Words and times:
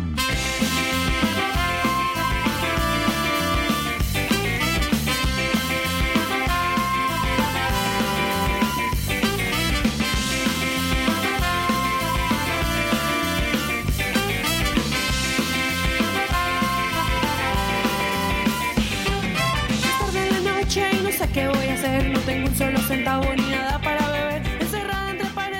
Thank 0.00 0.44
you. 0.44 0.49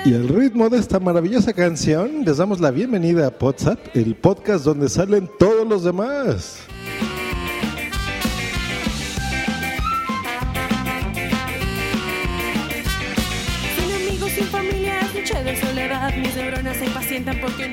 Y 0.02 0.14
al 0.14 0.28
ritmo 0.28 0.70
de 0.70 0.78
esta 0.78 0.98
maravillosa 0.98 1.52
canción, 1.52 2.24
les 2.24 2.38
damos 2.38 2.58
la 2.58 2.70
bienvenida 2.70 3.26
a 3.26 3.44
WhatsApp, 3.44 3.78
el 3.94 4.14
podcast 4.14 4.64
donde 4.64 4.88
salen 4.88 5.28
todos 5.38 5.68
los 5.68 5.84
demás. 5.84 6.60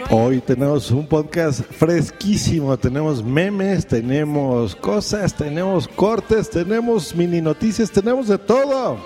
Hoy 0.10 0.42
tenemos 0.42 0.92
un 0.92 1.08
podcast 1.08 1.62
fresquísimo, 1.62 2.78
tenemos 2.78 3.24
memes, 3.24 3.88
tenemos 3.88 4.76
cosas, 4.76 5.34
tenemos 5.34 5.88
cortes, 5.88 6.50
tenemos 6.50 7.16
mini 7.16 7.40
noticias, 7.40 7.90
tenemos 7.90 8.28
de 8.28 8.38
todo. 8.38 8.98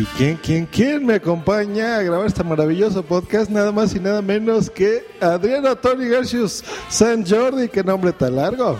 ¿Y 0.00 0.04
quién, 0.16 0.38
quién, 0.42 0.64
quién 0.64 1.04
me 1.04 1.16
acompaña 1.16 1.98
a 1.98 2.02
grabar 2.02 2.26
este 2.26 2.42
maravilloso 2.42 3.02
podcast? 3.02 3.50
Nada 3.50 3.70
más 3.70 3.94
y 3.94 4.00
nada 4.00 4.22
menos 4.22 4.70
que 4.70 5.04
Adriano 5.20 5.76
Tony 5.76 6.08
Garcius 6.08 6.64
San 6.88 7.26
Jordi, 7.26 7.68
qué 7.68 7.84
nombre 7.84 8.10
tan 8.14 8.36
largo. 8.36 8.78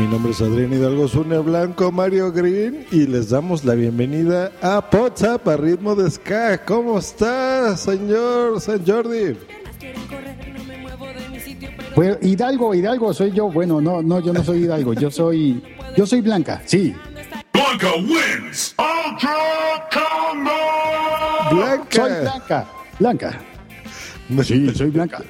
Mi 0.00 0.06
nombre 0.08 0.32
es 0.32 0.40
Adrián 0.40 0.72
Hidalgo 0.72 1.06
Zune 1.06 1.38
Blanco 1.38 1.92
Mario 1.92 2.32
Green 2.32 2.84
y 2.90 3.06
les 3.06 3.30
damos 3.30 3.64
la 3.64 3.74
bienvenida 3.74 4.50
a 4.60 4.84
WhatsApp 4.92 5.46
a 5.46 5.56
ritmo 5.56 5.94
de 5.94 6.10
ska. 6.10 6.64
¿Cómo 6.64 6.98
está, 6.98 7.76
señor 7.76 8.60
San 8.60 8.84
Jordi? 8.84 9.36
Hidalgo, 12.22 12.74
Hidalgo 12.74 13.12
soy 13.14 13.32
yo. 13.32 13.50
Bueno, 13.50 13.80
no, 13.80 14.02
no, 14.02 14.20
yo 14.20 14.32
no 14.32 14.42
soy 14.44 14.64
Hidalgo. 14.64 14.94
Yo 14.94 15.10
soy, 15.10 15.62
yo 15.96 16.06
soy 16.06 16.20
Blanca. 16.20 16.62
Sí. 16.64 16.94
Blanca 17.52 17.94
wins. 17.96 18.74
Ultra 18.78 19.88
Combo. 19.92 20.50
Blanca. 21.50 21.90
Soy 21.90 22.20
Blanca. 22.20 22.66
Blanca. 22.98 23.40
Sí, 24.44 24.74
soy 24.74 24.90
Blanca. 24.90 25.22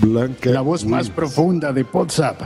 Blanca. 0.00 0.50
La 0.50 0.60
voz 0.60 0.84
más 0.84 1.10
profunda 1.10 1.72
de 1.72 1.82
WhatsApp. 1.82 2.40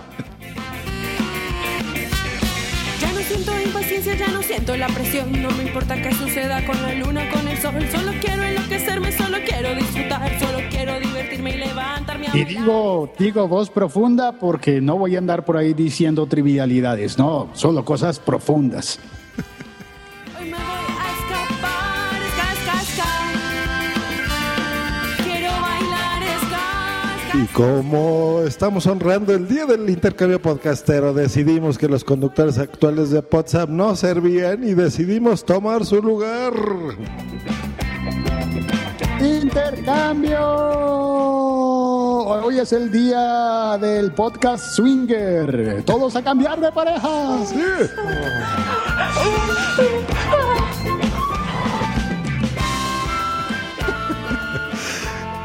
Siento 4.51 4.77
la 4.77 4.89
presión. 4.89 5.31
No 5.41 5.51
me 5.53 5.63
importa 5.63 5.95
qué 6.03 6.13
suceda 6.13 6.65
con 6.67 6.81
la 6.83 6.93
luna, 6.95 7.31
con 7.31 7.47
el 7.47 7.57
sol. 7.59 7.75
Solo 7.93 8.13
quiero 8.21 8.43
enloquecerme, 8.43 9.13
solo 9.13 9.39
quiero 9.47 9.77
disfrutar. 9.77 10.41
Solo 10.41 10.59
quiero 10.71 10.99
divertirme 10.99 11.51
y 11.55 11.59
levantarme 11.59 12.27
a 12.27 12.37
Y 12.37 12.45
digo, 12.45 13.13
digo 13.17 13.47
voz 13.47 13.71
profunda 13.71 14.33
porque 14.33 14.81
no 14.81 14.99
voy 14.99 15.15
a 15.15 15.19
andar 15.19 15.45
por 15.45 15.57
ahí 15.57 15.73
diciendo 15.73 16.27
trivialidades. 16.27 17.17
No, 17.17 17.49
solo 17.53 17.85
cosas 17.85 18.19
profundas. 18.19 18.99
Y 27.33 27.45
como 27.47 28.41
estamos 28.45 28.87
honrando 28.87 29.33
el 29.33 29.47
día 29.47 29.65
del 29.65 29.89
intercambio 29.89 30.43
podcastero, 30.43 31.15
decidimos 31.15 31.79
que 31.79 31.87
los 31.87 32.03
conductores 32.03 32.59
actuales 32.59 33.11
de 33.11 33.25
WhatsApp 33.31 33.69
no 33.71 33.95
servían 33.95 34.65
y 34.65 34.75
decidimos 34.75 35.45
tomar 35.45 35.87
su 35.87 36.03
lugar. 36.03 36.53
Intercambio. 39.21 40.41
Hoy 42.43 42.59
es 42.59 42.73
el 42.73 42.91
día 42.91 43.79
del 43.81 44.11
podcast 44.13 44.65
Swinger. 44.75 45.85
Todos 45.85 46.17
a 46.17 46.23
cambiar 46.23 46.59
de 46.59 46.73
pareja. 46.73 47.39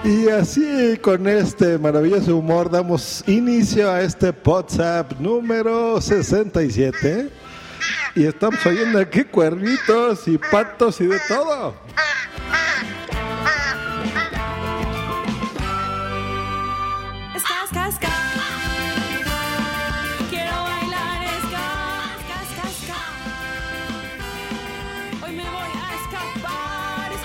Y 0.06 0.30
así, 0.30 1.00
con 1.02 1.28
este 1.28 1.80
maravilloso 1.80 2.38
humor, 2.38 2.70
damos 2.70 3.24
inicio 3.26 3.90
a 3.90 4.02
este 4.02 4.32
WhatsApp 4.46 5.14
número 5.20 6.00
67. 6.00 7.32
Y 8.14 8.26
estamos 8.26 8.64
oyendo 8.68 9.00
aquí 9.00 9.24
cuernitos 9.24 10.28
y 10.28 10.38
patos 10.38 11.02
y 11.02 11.08
de 11.08 11.18
todo. 11.28 11.74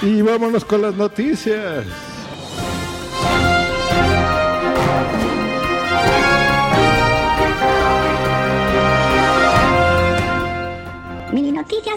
Y 0.00 0.22
vámonos 0.22 0.64
con 0.64 0.80
las 0.80 0.94
noticias. 0.94 2.09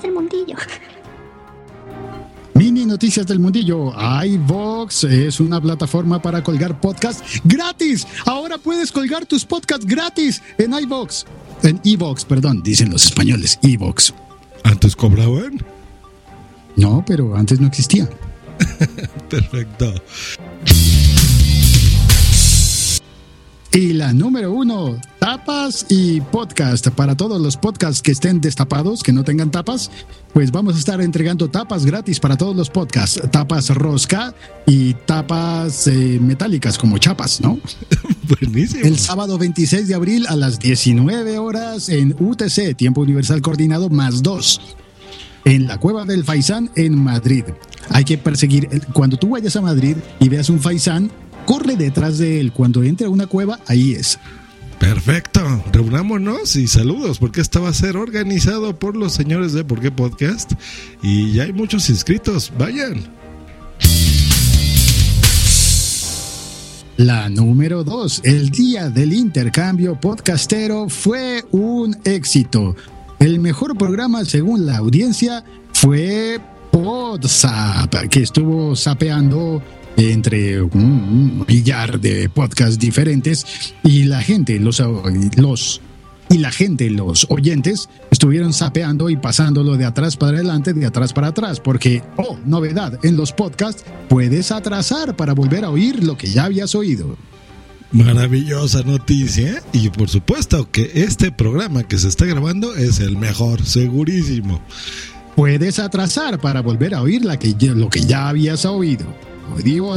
Del 0.03 0.13
mundillo. 0.13 0.55
Mini 2.53 2.85
Noticias 2.85 3.25
del 3.25 3.39
Mundillo. 3.39 3.91
iVox 4.25 5.05
es 5.05 5.39
una 5.39 5.59
plataforma 5.59 6.21
para 6.21 6.43
colgar 6.43 6.79
podcasts 6.79 7.41
gratis. 7.43 8.05
Ahora 8.25 8.57
puedes 8.57 8.91
colgar 8.91 9.25
tus 9.25 9.43
podcasts 9.43 9.85
gratis 9.85 10.41
en 10.57 10.73
iVox. 10.73 11.25
En 11.63 11.79
iVox, 11.83 12.25
perdón, 12.25 12.61
dicen 12.61 12.91
los 12.91 13.05
españoles. 13.05 13.57
iVox. 13.63 14.13
¿Antes 14.63 14.95
cobraban? 14.95 15.59
No, 16.75 17.03
pero 17.05 17.35
antes 17.35 17.59
no 17.59 17.67
existía. 17.67 18.07
Perfecto. 19.29 19.93
Y 23.71 23.93
la 23.93 24.13
número 24.13 24.51
uno, 24.53 24.97
tapas 25.23 25.85
y 25.87 26.19
podcast. 26.19 26.89
Para 26.89 27.15
todos 27.15 27.39
los 27.39 27.55
podcasts 27.55 28.01
que 28.01 28.11
estén 28.11 28.41
destapados, 28.41 29.03
que 29.03 29.13
no 29.13 29.23
tengan 29.23 29.51
tapas, 29.51 29.89
pues 30.33 30.51
vamos 30.51 30.75
a 30.75 30.79
estar 30.79 30.99
entregando 30.99 31.49
tapas 31.49 31.85
gratis 31.85 32.19
para 32.19 32.35
todos 32.35 32.53
los 32.53 32.69
podcasts. 32.69 33.21
Tapas 33.31 33.69
rosca 33.69 34.35
y 34.65 34.93
tapas 34.93 35.87
eh, 35.87 36.19
metálicas 36.21 36.77
como 36.77 36.97
chapas, 36.97 37.39
¿no? 37.39 37.57
Buenísimo. 38.41 38.83
El 38.83 38.99
sábado 38.99 39.37
26 39.37 39.87
de 39.87 39.95
abril 39.95 40.25
a 40.27 40.35
las 40.35 40.59
19 40.59 41.37
horas 41.37 41.87
en 41.87 42.13
UTC, 42.19 42.75
Tiempo 42.75 42.99
Universal 42.99 43.41
Coordinado 43.41 43.89
más 43.89 44.23
2, 44.23 44.59
en 45.45 45.67
la 45.67 45.77
Cueva 45.77 46.03
del 46.03 46.25
Faisán 46.25 46.69
en 46.75 47.01
Madrid. 47.01 47.45
Hay 47.91 48.03
que 48.03 48.17
perseguir, 48.17 48.67
cuando 48.91 49.15
tú 49.15 49.29
vayas 49.29 49.55
a 49.55 49.61
Madrid 49.61 49.95
y 50.19 50.27
veas 50.27 50.49
un 50.49 50.59
Faisán, 50.59 51.09
corre 51.45 51.77
detrás 51.77 52.17
de 52.17 52.41
él. 52.41 52.51
Cuando 52.51 52.83
entre 52.83 53.07
a 53.07 53.09
una 53.09 53.27
cueva, 53.27 53.61
ahí 53.67 53.93
es. 53.93 54.19
Perfecto, 54.83 55.63
reunámonos 55.71 56.57
y 56.57 56.67
saludos, 56.67 57.17
porque 57.17 57.39
esto 57.39 57.61
va 57.61 57.69
a 57.69 57.73
ser 57.73 57.95
organizado 57.95 58.77
por 58.77 58.97
los 58.97 59.13
señores 59.13 59.53
de 59.53 59.63
Por 59.63 59.79
qué 59.79 59.91
Podcast 59.91 60.51
y 61.01 61.31
ya 61.31 61.43
hay 61.43 61.53
muchos 61.53 61.89
inscritos, 61.89 62.51
vayan. 62.59 63.01
La 66.97 67.29
número 67.29 67.85
2, 67.85 68.23
el 68.25 68.49
día 68.49 68.89
del 68.89 69.13
intercambio 69.13 69.97
podcastero 69.97 70.89
fue 70.89 71.45
un 71.51 71.97
éxito. 72.03 72.75
El 73.19 73.39
mejor 73.39 73.77
programa 73.77 74.25
según 74.25 74.65
la 74.65 74.79
audiencia 74.79 75.45
fue 75.71 76.41
PodSap, 76.71 78.09
que 78.09 78.21
estuvo 78.21 78.75
sapeando 78.75 79.63
entre 79.97 80.61
un 80.61 81.45
millar 81.47 81.99
de 81.99 82.29
podcasts 82.29 82.79
diferentes 82.79 83.73
y 83.83 84.03
la 84.03 84.21
gente, 84.21 84.59
los, 84.59 84.81
los 85.37 85.81
y 86.29 86.39
la 86.39 86.51
gente, 86.51 86.89
los 86.89 87.27
oyentes, 87.29 87.89
estuvieron 88.09 88.53
sapeando 88.53 89.09
y 89.09 89.17
pasándolo 89.17 89.77
de 89.77 89.85
atrás 89.85 90.17
para 90.17 90.37
adelante, 90.37 90.73
de 90.73 90.85
atrás 90.85 91.13
para 91.13 91.27
atrás, 91.27 91.59
porque, 91.59 92.01
oh, 92.17 92.39
novedad, 92.45 92.97
en 93.03 93.17
los 93.17 93.31
podcasts 93.33 93.83
puedes 94.09 94.51
atrasar 94.51 95.15
para 95.15 95.33
volver 95.33 95.63
a 95.63 95.69
oír 95.69 96.03
lo 96.03 96.17
que 96.17 96.27
ya 96.27 96.45
habías 96.45 96.73
oído. 96.73 97.17
Maravillosa 97.91 98.81
noticia 98.81 99.61
y 99.71 99.89
por 99.89 100.09
supuesto 100.09 100.71
que 100.71 100.89
este 100.95 101.31
programa 101.31 101.83
que 101.83 101.99
se 101.99 102.07
está 102.07 102.25
grabando 102.25 102.73
es 102.73 102.99
el 102.99 103.17
mejor, 103.17 103.63
segurísimo. 103.63 104.59
Puedes 105.35 105.77
atrasar 105.77 106.39
para 106.39 106.63
volver 106.63 106.95
a 106.95 107.03
oír 107.03 107.23
la 107.23 107.37
que, 107.37 107.55
lo 107.59 107.89
que 107.89 108.01
ya 108.01 108.29
habías 108.29 108.65
oído. 108.65 109.05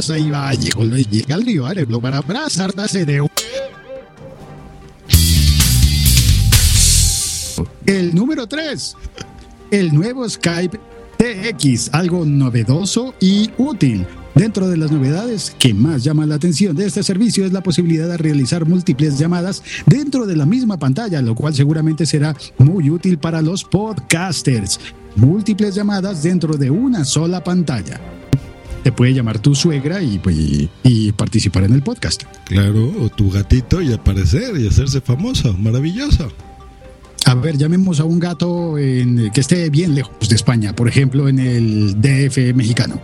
Ahí 0.09 0.29
va, 0.29 0.53
llegó, 0.53 0.83
el 0.83 1.99
para 2.01 2.17
abrazarse 2.17 3.05
de... 3.05 3.27
El 7.85 8.13
número 8.13 8.47
3. 8.47 8.95
El 9.71 9.93
nuevo 9.93 10.27
Skype 10.29 10.79
TX, 11.17 11.93
algo 11.93 12.25
novedoso 12.25 13.13
y 13.19 13.49
útil. 13.57 14.05
Dentro 14.35 14.67
de 14.67 14.77
las 14.77 14.91
novedades 14.91 15.55
que 15.57 15.73
más 15.73 16.03
llaman 16.03 16.29
la 16.29 16.35
atención 16.35 16.75
de 16.75 16.85
este 16.85 17.01
servicio 17.01 17.43
es 17.45 17.51
la 17.51 17.63
posibilidad 17.63 18.07
de 18.07 18.17
realizar 18.17 18.67
múltiples 18.67 19.17
llamadas 19.17 19.63
dentro 19.87 20.27
de 20.27 20.35
la 20.35 20.45
misma 20.45 20.77
pantalla, 20.77 21.21
lo 21.21 21.33
cual 21.33 21.55
seguramente 21.55 22.05
será 22.05 22.35
muy 22.59 22.89
útil 22.89 23.17
para 23.17 23.41
los 23.41 23.63
podcasters. 23.63 24.79
Múltiples 25.15 25.73
llamadas 25.73 26.21
dentro 26.21 26.55
de 26.55 26.69
una 26.69 27.03
sola 27.03 27.43
pantalla. 27.43 27.99
Te 28.87 28.93
puede 28.93 29.13
llamar 29.13 29.39
tu 29.39 29.53
suegra 29.53 30.01
y, 30.01 30.17
pues, 30.17 30.37
y 30.83 31.11
participar 31.11 31.65
en 31.65 31.73
el 31.73 31.81
podcast. 31.83 32.23
Claro, 32.45 32.89
o 33.01 33.09
tu 33.09 33.29
gatito 33.29 33.81
y 33.81 33.91
aparecer 33.91 34.57
y 34.57 34.65
hacerse 34.65 35.01
famoso. 35.01 35.51
Maravilloso. 35.57 36.31
A 37.25 37.35
ver, 37.35 37.57
llamemos 37.57 37.99
a 37.99 38.05
un 38.05 38.17
gato 38.17 38.77
en- 38.77 39.29
que 39.33 39.41
esté 39.41 39.69
bien 39.69 39.93
lejos 39.93 40.29
de 40.29 40.35
España, 40.37 40.73
por 40.73 40.87
ejemplo, 40.87 41.27
en 41.27 41.39
el 41.39 41.99
DF 41.99 42.53
mexicano. 42.53 43.01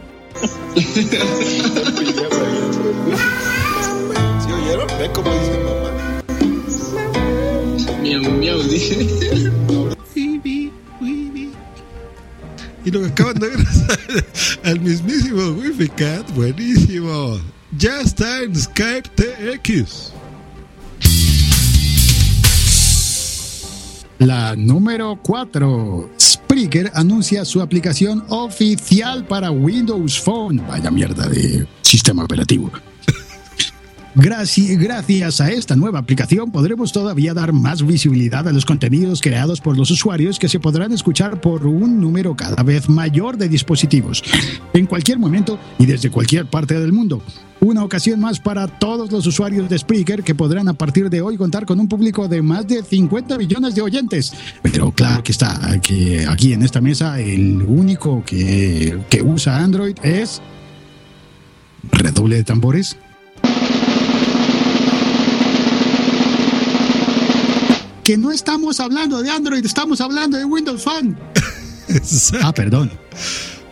¿Sí 0.78 1.06
oyeron? 4.54 4.88
¿Ven 4.98 5.12
cómo 5.14 5.30
dice 5.34 5.60
mamá? 5.66 5.90
Miau, 8.02 8.22
miau, 8.40 8.64
dije. 8.64 9.06
Y 12.86 12.92
lo 12.92 13.02
que 13.02 13.08
acaban 13.08 13.36
de 13.36 13.48
ver 13.50 13.60
al 14.64 14.80
mismísimo 14.82 15.50
Wifi 15.52 15.88
Cat, 15.90 16.30
buenísimo. 16.36 17.40
Ya 17.78 18.02
está 18.02 18.42
en 18.42 18.56
Skype 18.56 19.10
TX. 19.16 20.12
La 24.20 24.56
número 24.56 25.20
4. 25.22 26.12
Spreaker 26.20 26.92
anuncia 26.94 27.46
su 27.46 27.62
aplicación 27.62 28.24
oficial 28.30 29.26
para 29.26 29.50
Windows 29.50 30.20
Phone. 30.20 30.62
Vaya 30.68 30.92
mierda 30.92 31.28
de 31.28 31.68
sistema 31.82 32.24
operativo. 32.24 32.70
Graci- 34.16 34.78
Gracias 34.78 35.42
a 35.42 35.50
esta 35.50 35.76
nueva 35.76 35.98
aplicación 36.00 36.52
podremos 36.52 36.92
todavía 36.92 37.34
dar 37.34 37.52
más 37.52 37.86
visibilidad 37.86 38.48
a 38.48 38.52
los 38.52 38.64
contenidos 38.64 39.22
creados 39.22 39.60
por 39.60 39.76
los 39.76 39.90
usuarios 39.90 40.38
que 40.38 40.48
se 40.50 40.60
podrán 40.60 40.92
escuchar 40.92 41.42
por 41.42 41.66
un 41.66 42.00
número 42.00 42.36
cada 42.36 42.62
vez 42.62 42.90
mayor 42.90 43.38
de 43.38 43.50
dispositivos, 43.50 44.24
en 44.74 44.86
cualquier 44.86 45.18
momento 45.18 45.58
y 45.80 45.88
desde 45.88 46.12
cualquier 46.12 46.46
parte 46.46 46.80
del 46.80 46.94
mundo. 46.94 47.24
Una 47.60 47.84
ocasión 47.84 48.20
más 48.20 48.40
para 48.40 48.68
todos 48.68 49.12
los 49.12 49.26
usuarios 49.26 49.68
de 49.68 49.80
Spreaker 49.80 50.22
que 50.22 50.36
podrán 50.36 50.68
a 50.68 50.74
partir 50.74 51.10
de 51.10 51.22
hoy 51.22 51.36
contar 51.38 51.66
con 51.66 51.80
un 51.80 51.88
público 51.88 52.28
de 52.28 52.42
más 52.44 52.68
de 52.68 52.84
50 52.84 53.38
millones 53.38 53.74
de 53.74 53.82
oyentes. 53.82 54.34
Pero 54.62 54.92
claro 54.92 55.24
que 55.24 55.32
está, 55.32 55.80
que 55.82 56.28
aquí 56.28 56.54
en 56.54 56.62
esta 56.62 56.82
mesa 56.82 57.20
el 57.20 57.62
único 57.64 58.24
que, 58.26 59.00
que 59.10 59.22
usa 59.24 59.58
Android 59.64 59.96
es... 60.04 60.42
Redoble 61.92 62.36
de 62.38 62.44
tambores. 62.44 62.98
Que 68.04 68.18
no 68.18 68.32
estamos 68.32 68.80
hablando 68.80 69.22
de 69.22 69.30
Android, 69.30 69.66
estamos 69.66 70.02
hablando 70.02 70.38
de 70.38 70.46
Windows 70.46 70.84
Phone. 70.84 71.18
Exacto. 71.88 72.46
Ah, 72.46 72.54
perdón. 72.54 72.92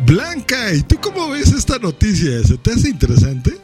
Blanca, 0.05 0.73
¿y 0.73 0.81
tú 0.83 0.97
cómo 1.01 1.29
ves 1.29 1.51
esta 1.51 1.77
noticia? 1.77 2.41
¿Se 2.43 2.57
te 2.57 2.71
hace 2.71 2.89
interesante? 2.89 3.57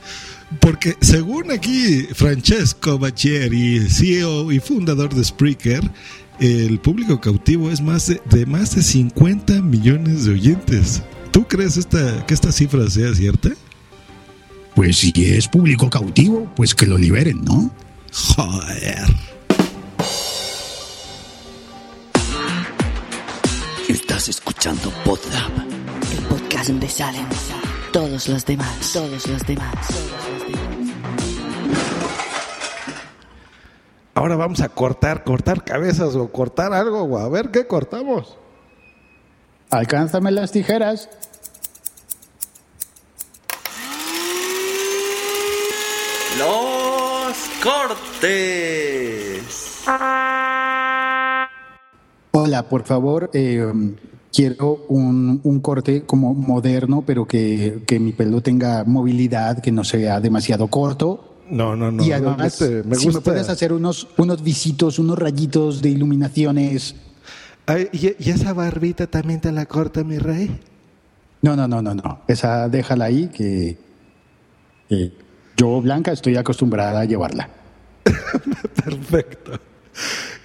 Porque 0.59 0.97
según 1.01 1.51
aquí 1.51 2.07
Francesco 2.13 2.99
Bacchieri, 2.99 3.89
CEO 3.89 4.51
y 4.51 4.59
fundador 4.59 5.13
de 5.13 5.23
Spreaker, 5.23 5.89
el 6.39 6.79
público 6.79 7.19
cautivo 7.19 7.71
es 7.71 7.81
más 7.81 8.07
de, 8.07 8.21
de 8.29 8.45
más 8.45 8.75
de 8.75 8.83
50 8.83 9.61
millones 9.61 10.25
de 10.25 10.33
oyentes. 10.33 11.01
¿Tú 11.31 11.47
crees 11.47 11.77
esta, 11.77 12.25
que 12.25 12.33
esta 12.33 12.51
cifra 12.51 12.89
sea 12.89 13.13
cierta? 13.15 13.51
Pues 14.75 14.97
si 14.97 15.13
es 15.15 15.47
público 15.47 15.89
cautivo, 15.89 16.51
pues 16.55 16.75
que 16.75 16.85
lo 16.85 16.97
liberen, 16.97 17.43
¿no? 17.43 17.71
Joder. 18.11 19.07
Estás 23.87 24.27
escuchando 24.27 24.91
Podzap, 25.05 25.49
el 26.11 26.25
podcast 26.25 26.67
donde 26.67 26.89
salen 26.89 27.25
todos 27.93 28.27
los 28.27 28.45
demás, 28.45 28.91
todos 28.91 29.25
los 29.27 29.47
demás. 29.47 29.75
Ahora 34.13 34.35
vamos 34.35 34.59
a 34.59 34.67
cortar, 34.67 35.23
cortar 35.23 35.63
cabezas 35.63 36.15
o 36.15 36.29
cortar 36.29 36.73
algo, 36.73 37.03
o 37.03 37.17
a 37.17 37.29
ver 37.29 37.49
qué 37.49 37.65
cortamos. 37.65 38.37
Alcánzame 39.69 40.31
las 40.31 40.51
tijeras. 40.51 41.07
Los 46.37 47.37
cortes. 47.63 48.97
Hola, 52.47 52.69
por 52.69 52.85
favor, 52.85 53.29
eh, 53.33 53.61
quiero 54.31 54.85
un, 54.87 55.41
un 55.43 55.59
corte 55.59 56.03
como 56.03 56.33
moderno, 56.33 57.03
pero 57.05 57.27
que, 57.27 57.83
que 57.85 57.99
mi 57.99 58.13
pelo 58.13 58.39
tenga 58.39 58.85
movilidad, 58.85 59.59
que 59.59 59.69
no 59.69 59.83
sea 59.83 60.21
demasiado 60.21 60.69
corto. 60.69 61.41
No, 61.49 61.75
no, 61.75 61.91
no. 61.91 62.05
y 62.05 62.13
además, 62.13 62.57
realmente 62.57 62.87
me 62.87 62.95
si 62.95 63.07
me 63.07 63.13
gusta. 63.15 63.31
puedes 63.31 63.49
hacer 63.49 63.73
unos, 63.73 64.07
unos 64.15 64.41
visitos, 64.41 64.97
unos 64.97 65.19
rayitos 65.19 65.81
de 65.81 65.89
iluminaciones. 65.89 66.95
Ay, 67.65 67.89
¿y, 67.91 68.15
y 68.17 68.29
esa 68.29 68.53
barbita 68.53 69.07
también 69.07 69.41
te 69.41 69.51
la 69.51 69.65
corta, 69.65 70.05
mi 70.05 70.17
rey? 70.17 70.57
No, 71.41 71.57
no, 71.57 71.67
no, 71.67 71.81
no, 71.81 71.95
no. 71.95 72.21
Esa 72.29 72.69
déjala 72.69 73.03
ahí, 73.03 73.27
que, 73.27 73.77
que 74.87 75.11
yo, 75.57 75.81
Blanca, 75.81 76.13
estoy 76.13 76.37
acostumbrada 76.37 77.01
a 77.01 77.03
llevarla. 77.03 77.49
Perfecto. 78.85 79.59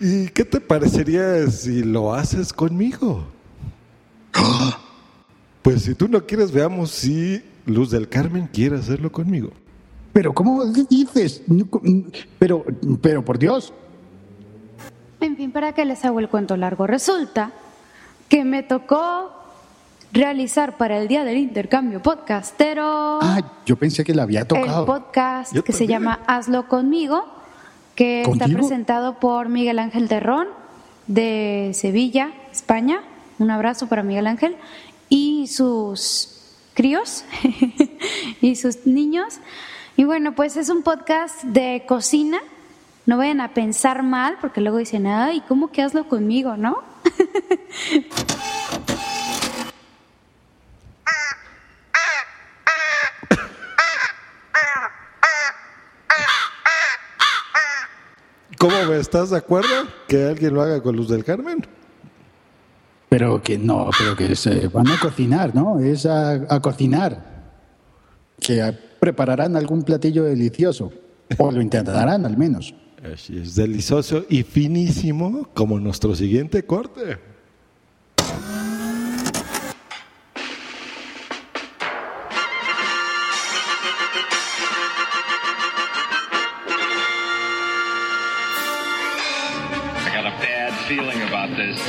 ¿Y 0.04 0.28
qué 0.30 0.44
te 0.44 0.61
parecería 0.61 1.47
si 1.49 1.85
lo 1.85 2.12
haces 2.12 2.52
conmigo? 2.52 3.23
Pues 5.62 5.82
si 5.82 5.94
tú 5.94 6.09
no 6.09 6.26
quieres, 6.26 6.50
veamos 6.50 6.90
si 6.90 7.40
Luz 7.66 7.90
del 7.90 8.09
Carmen 8.09 8.49
quiere 8.52 8.76
hacerlo 8.76 9.12
conmigo. 9.12 9.50
Pero, 10.12 10.35
¿cómo 10.35 10.64
dices? 10.66 11.42
Pero, 12.38 12.64
pero, 13.00 13.25
por 13.25 13.38
Dios. 13.38 13.73
En 15.21 15.37
fin, 15.37 15.52
para 15.52 15.73
que 15.73 15.85
les 15.85 16.04
hago 16.04 16.18
el 16.18 16.28
cuento 16.28 16.56
largo, 16.56 16.87
resulta 16.88 17.52
que 18.28 18.44
me 18.44 18.64
tocó 18.64 19.30
realizar 20.12 20.76
para 20.76 20.99
el 20.99 21.06
día 21.06 21.25
del 21.25 21.38
intercambio 21.38 22.02
podcastero 22.02 23.21
Ah, 23.23 23.40
yo 23.64 23.76
pensé 23.76 24.02
que 24.04 24.14
la 24.14 24.25
había 24.25 24.40
el 24.40 24.47
tocado. 24.49 24.85
podcast 24.85 25.54
Yo 25.54 25.62
que 25.62 25.73
se 25.73 25.80
también. 25.80 26.00
llama 26.00 26.21
Hazlo 26.26 26.66
conmigo, 26.68 27.25
que 27.94 28.22
está 28.22 28.46
presentado 28.46 29.18
por 29.20 29.49
Miguel 29.49 29.78
Ángel 29.78 30.08
Terrón 30.08 30.49
de 31.06 31.72
Sevilla, 31.75 32.32
España. 32.50 33.02
Un 33.38 33.50
abrazo 33.50 33.88
para 33.88 34.02
Miguel 34.02 34.26
Ángel 34.26 34.56
y 35.08 35.46
sus 35.46 36.28
críos 36.75 37.25
y 38.40 38.56
sus 38.56 38.87
niños. 38.87 39.38
Y 39.96 40.04
bueno, 40.04 40.34
pues 40.34 40.56
es 40.56 40.68
un 40.68 40.82
podcast 40.82 41.42
de 41.42 41.84
cocina. 41.87 42.38
No 43.04 43.18
vayan 43.18 43.40
a 43.40 43.52
pensar 43.52 44.02
mal 44.02 44.38
porque 44.40 44.61
luego 44.61 44.78
dicen, 44.78 45.06
ay, 45.06 45.42
¿cómo 45.49 45.70
que 45.70 45.82
hazlo 45.82 46.08
conmigo, 46.08 46.56
no? 46.56 46.82
¿Cómo 58.62 58.76
ves? 58.87 59.01
¿Estás 59.12 59.28
de 59.28 59.37
acuerdo 59.37 59.69
que 60.09 60.25
alguien 60.25 60.54
lo 60.54 60.62
haga 60.62 60.83
con 60.83 60.97
Luz 60.97 61.11
del 61.11 61.23
Carmen? 61.23 61.59
Pero 63.11 63.42
que 63.42 63.59
no, 63.59 63.90
pero 63.99 64.16
que 64.16 64.35
se 64.35 64.69
van 64.69 64.88
a 64.88 64.99
cocinar, 64.99 65.54
¿no? 65.54 65.78
Es 65.81 66.07
a, 66.07 66.31
a 66.33 66.61
cocinar. 66.62 67.52
Que 68.40 68.62
a- 68.62 68.73
prepararán 68.99 69.54
algún 69.54 69.83
platillo 69.83 70.25
delicioso. 70.25 70.90
O 71.37 71.52
lo 71.52 71.61
intentarán 71.61 72.25
al 72.25 72.38
menos. 72.38 72.75
Así 73.12 73.37
es, 73.37 73.54
delicioso 73.54 74.25
y 74.31 74.45
finísimo 74.45 75.47
como 75.52 75.78
nuestro 75.78 76.14
siguiente 76.14 76.64
corte. 76.64 77.19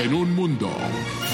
En 0.04 0.14
un 0.14 0.36
mundo 0.36 0.70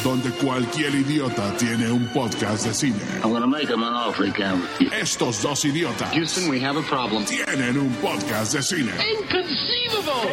donde 0.03 0.29
cualquier 0.29 0.93
idiota 0.93 1.57
tiene 1.57 1.89
un 1.91 2.05
podcast 2.13 2.67
de 2.67 2.73
cine, 2.73 2.99
I'm 3.23 3.31
gonna 3.31 3.47
make 3.47 3.67
him 3.67 3.81
an 3.83 3.95
offer 3.95 4.25
refuse. 4.27 4.91
estos 4.93 5.41
dos 5.41 5.65
idiotas 5.65 6.13
Houston, 6.13 6.47
we 6.49 6.59
have 6.63 6.77
a 6.77 6.83
problem. 6.83 7.25
tienen 7.25 7.79
un 7.79 7.89
podcast 7.95 8.53
de 8.53 8.61
cine. 8.61 8.91
Inconceivable! 9.21 10.29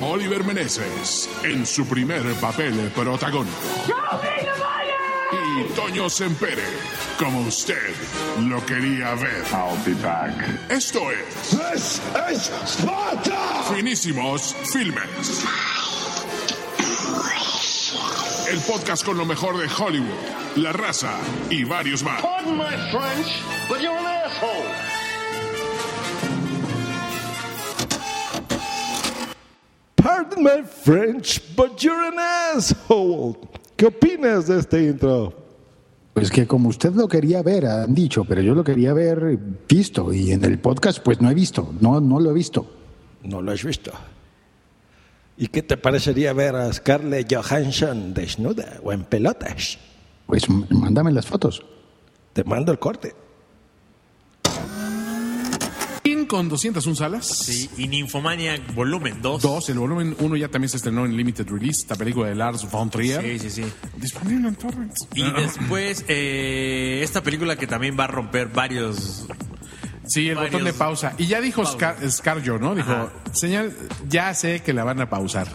Oliver 0.00 0.42
Meneses 0.42 1.28
en 1.42 1.66
su 1.66 1.84
primer 1.84 2.22
papel 2.40 2.74
protagónico. 2.94 3.52
Y 5.32 5.64
Toño 5.74 6.08
Sempere, 6.08 6.64
como 7.18 7.42
usted 7.42 7.92
lo 8.48 8.64
quería 8.64 9.14
ver. 9.16 9.44
I'll 9.52 9.76
be 9.84 9.92
back. 10.02 10.32
Esto 10.70 11.10
es 11.10 11.50
This 11.50 12.00
is 12.32 12.50
Sparta! 12.64 13.64
Finísimos 13.74 14.54
Filmes. 14.72 15.44
El 18.54 18.60
podcast 18.60 19.04
con 19.04 19.18
lo 19.18 19.24
mejor 19.24 19.58
de 19.58 19.66
Hollywood, 19.66 20.06
La 20.54 20.72
Raza 20.72 21.18
y 21.50 21.64
varios 21.64 22.04
más. 22.04 22.22
Pardon 22.22 22.56
my 22.56 22.76
French, 22.92 23.42
but 23.68 23.80
you're 23.80 23.98
an 23.98 24.06
asshole. 24.06 24.70
Pardon 29.96 30.44
my 30.44 30.62
French, 30.62 31.42
but 31.56 31.80
you're 31.80 32.06
an 32.06 32.20
asshole. 32.20 33.36
¿Qué 33.76 33.86
opinas 33.86 34.46
de 34.46 34.60
este 34.60 34.84
intro? 34.84 35.32
Pues 36.12 36.30
que 36.30 36.46
como 36.46 36.68
usted 36.68 36.92
lo 36.92 37.08
quería 37.08 37.42
ver, 37.42 37.66
han 37.66 37.92
dicho, 37.92 38.24
pero 38.24 38.40
yo 38.40 38.54
lo 38.54 38.62
quería 38.62 38.92
ver 38.92 39.36
visto. 39.68 40.12
Y 40.12 40.30
en 40.30 40.44
el 40.44 40.60
podcast, 40.60 41.00
pues 41.00 41.20
no 41.20 41.28
he 41.28 41.34
visto. 41.34 41.74
No, 41.80 42.00
no 42.00 42.20
lo 42.20 42.30
he 42.30 42.34
visto. 42.34 42.64
No 43.24 43.42
lo 43.42 43.50
has 43.50 43.64
visto. 43.64 43.90
¿Y 45.36 45.48
qué 45.48 45.62
te 45.62 45.76
parecería 45.76 46.32
ver 46.32 46.54
a 46.54 46.72
Scarlett 46.72 47.32
Johansson 47.32 48.14
desnuda 48.14 48.80
o 48.82 48.92
en 48.92 49.04
pelotas? 49.04 49.78
Pues 50.26 50.48
mándame 50.48 51.12
las 51.12 51.26
fotos. 51.26 51.64
Te 52.32 52.44
mando 52.44 52.72
el 52.72 52.78
corte. 52.78 53.14
Con 56.28 56.48
201 56.48 56.96
salas. 56.96 57.26
Sí, 57.26 57.68
y 57.76 57.86
Nymphomaniac 57.86 58.74
volumen 58.74 59.20
2. 59.20 59.42
Dos, 59.42 59.68
el 59.68 59.78
volumen 59.78 60.16
1 60.18 60.36
ya 60.36 60.48
también 60.48 60.68
se 60.68 60.78
estrenó 60.78 61.04
en 61.04 61.16
Limited 61.16 61.46
Release, 61.48 61.82
esta 61.82 61.96
película 61.96 62.28
de 62.28 62.34
Lars 62.34 62.70
von 62.70 62.90
Trier. 62.90 63.22
Sí, 63.22 63.38
sí, 63.38 63.62
sí. 63.62 63.72
Disponible 63.96 64.48
en 64.48 64.56
torrents. 64.56 65.06
Y 65.14 65.30
después, 65.30 66.04
eh, 66.08 67.00
esta 67.02 67.22
película 67.22 67.56
que 67.56 67.66
también 67.66 67.96
va 67.98 68.04
a 68.04 68.08
romper 68.08 68.48
varios. 68.48 69.26
Sí, 70.06 70.28
el 70.28 70.36
botón 70.36 70.64
de 70.64 70.72
pausa. 70.72 71.14
Y 71.18 71.26
ya 71.26 71.40
dijo 71.40 71.64
Scar, 71.64 71.96
Scarjo, 72.10 72.58
¿no? 72.58 72.74
Dijo, 72.74 72.92
Ajá. 72.92 73.08
señal, 73.32 73.72
ya 74.08 74.34
sé 74.34 74.60
que 74.60 74.72
la 74.72 74.84
van 74.84 75.00
a 75.00 75.08
pausar. 75.08 75.46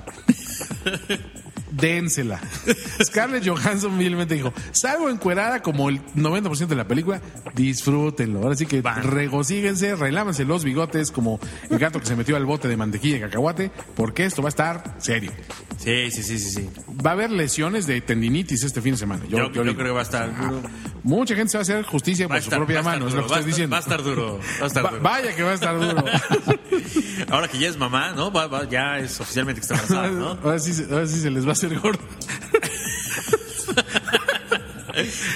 Dénsela. 1.81 2.39
Scarlett 3.03 3.47
Johansson 3.47 3.93
humildemente 3.93 4.35
dijo, 4.35 4.53
salgo 4.71 5.09
encuerada 5.09 5.61
como 5.61 5.89
el 5.89 6.01
90% 6.15 6.67
de 6.67 6.75
la 6.75 6.87
película, 6.87 7.21
disfrútenlo. 7.55 8.41
Ahora 8.41 8.55
sí 8.55 8.65
que 8.65 8.81
Van. 8.81 9.03
regocíguense, 9.03 9.95
relámense 9.95 10.45
los 10.45 10.63
bigotes 10.63 11.11
como 11.11 11.39
el 11.69 11.79
gato 11.79 11.99
que 11.99 12.05
se 12.05 12.15
metió 12.15 12.35
al 12.37 12.45
bote 12.45 12.67
de 12.67 12.77
mantequilla 12.77 13.17
y 13.17 13.19
cacahuate, 13.21 13.71
porque 13.95 14.25
esto 14.25 14.41
va 14.41 14.47
a 14.47 14.49
estar 14.49 14.95
serio. 14.99 15.31
Sí, 15.77 16.11
sí, 16.11 16.23
sí, 16.23 16.39
sí. 16.39 16.49
sí. 16.49 16.69
Va 17.05 17.11
a 17.11 17.13
haber 17.13 17.31
lesiones 17.31 17.87
de 17.87 18.01
tendinitis 18.01 18.63
este 18.63 18.81
fin 18.81 18.93
de 18.93 18.97
semana. 18.97 19.23
Yo, 19.29 19.37
Yo, 19.37 19.47
yo 19.47 19.53
yo 19.53 19.63
digo. 19.63 19.75
creo 19.75 19.87
que 19.87 19.91
va 19.93 19.99
a 19.99 20.03
estar 20.03 20.37
duro. 20.49 20.61
Mucha 21.03 21.33
gente 21.35 21.51
se 21.51 21.57
va 21.57 21.61
a 21.61 21.63
hacer 21.63 21.83
justicia 21.85 22.27
Va 22.27 22.35
por 22.35 22.43
su 22.43 22.49
propia 22.49 22.83
mano, 22.83 23.07
es 23.07 23.13
lo 23.13 23.21
que 23.21 23.27
estar- 23.27 23.45
diciendo. 23.45 23.71
Va 23.73 23.77
a 23.77 23.81
estar 23.81 24.03
duro. 24.03 24.39
Va 24.59 24.63
a 24.65 24.67
estar 24.67 24.85
Va- 24.85 24.89
duro. 24.91 25.01
vaya 25.03 25.33
que 25.35 25.43
va 25.43 25.51
a 25.51 25.53
estar 25.53 25.79
duro. 25.79 26.03
Ahora 27.29 27.47
que 27.47 27.57
ya 27.59 27.67
es 27.69 27.77
mamá, 27.77 28.11
¿no? 28.13 28.31
Va- 28.31 28.67
ya 28.69 28.97
es 28.99 29.19
oficialmente 29.19 29.61
que 29.61 29.65
está 29.73 29.75
embarazada, 29.75 30.09
¿no? 30.09 30.29
Ahora 30.43 30.59
sí, 30.59 30.73
ahora 30.91 31.07
sí 31.07 31.19
se 31.21 31.29
les 31.31 31.45
va 31.45 31.49
a 31.49 31.53
hacer 31.53 31.68
gordo. 31.77 31.99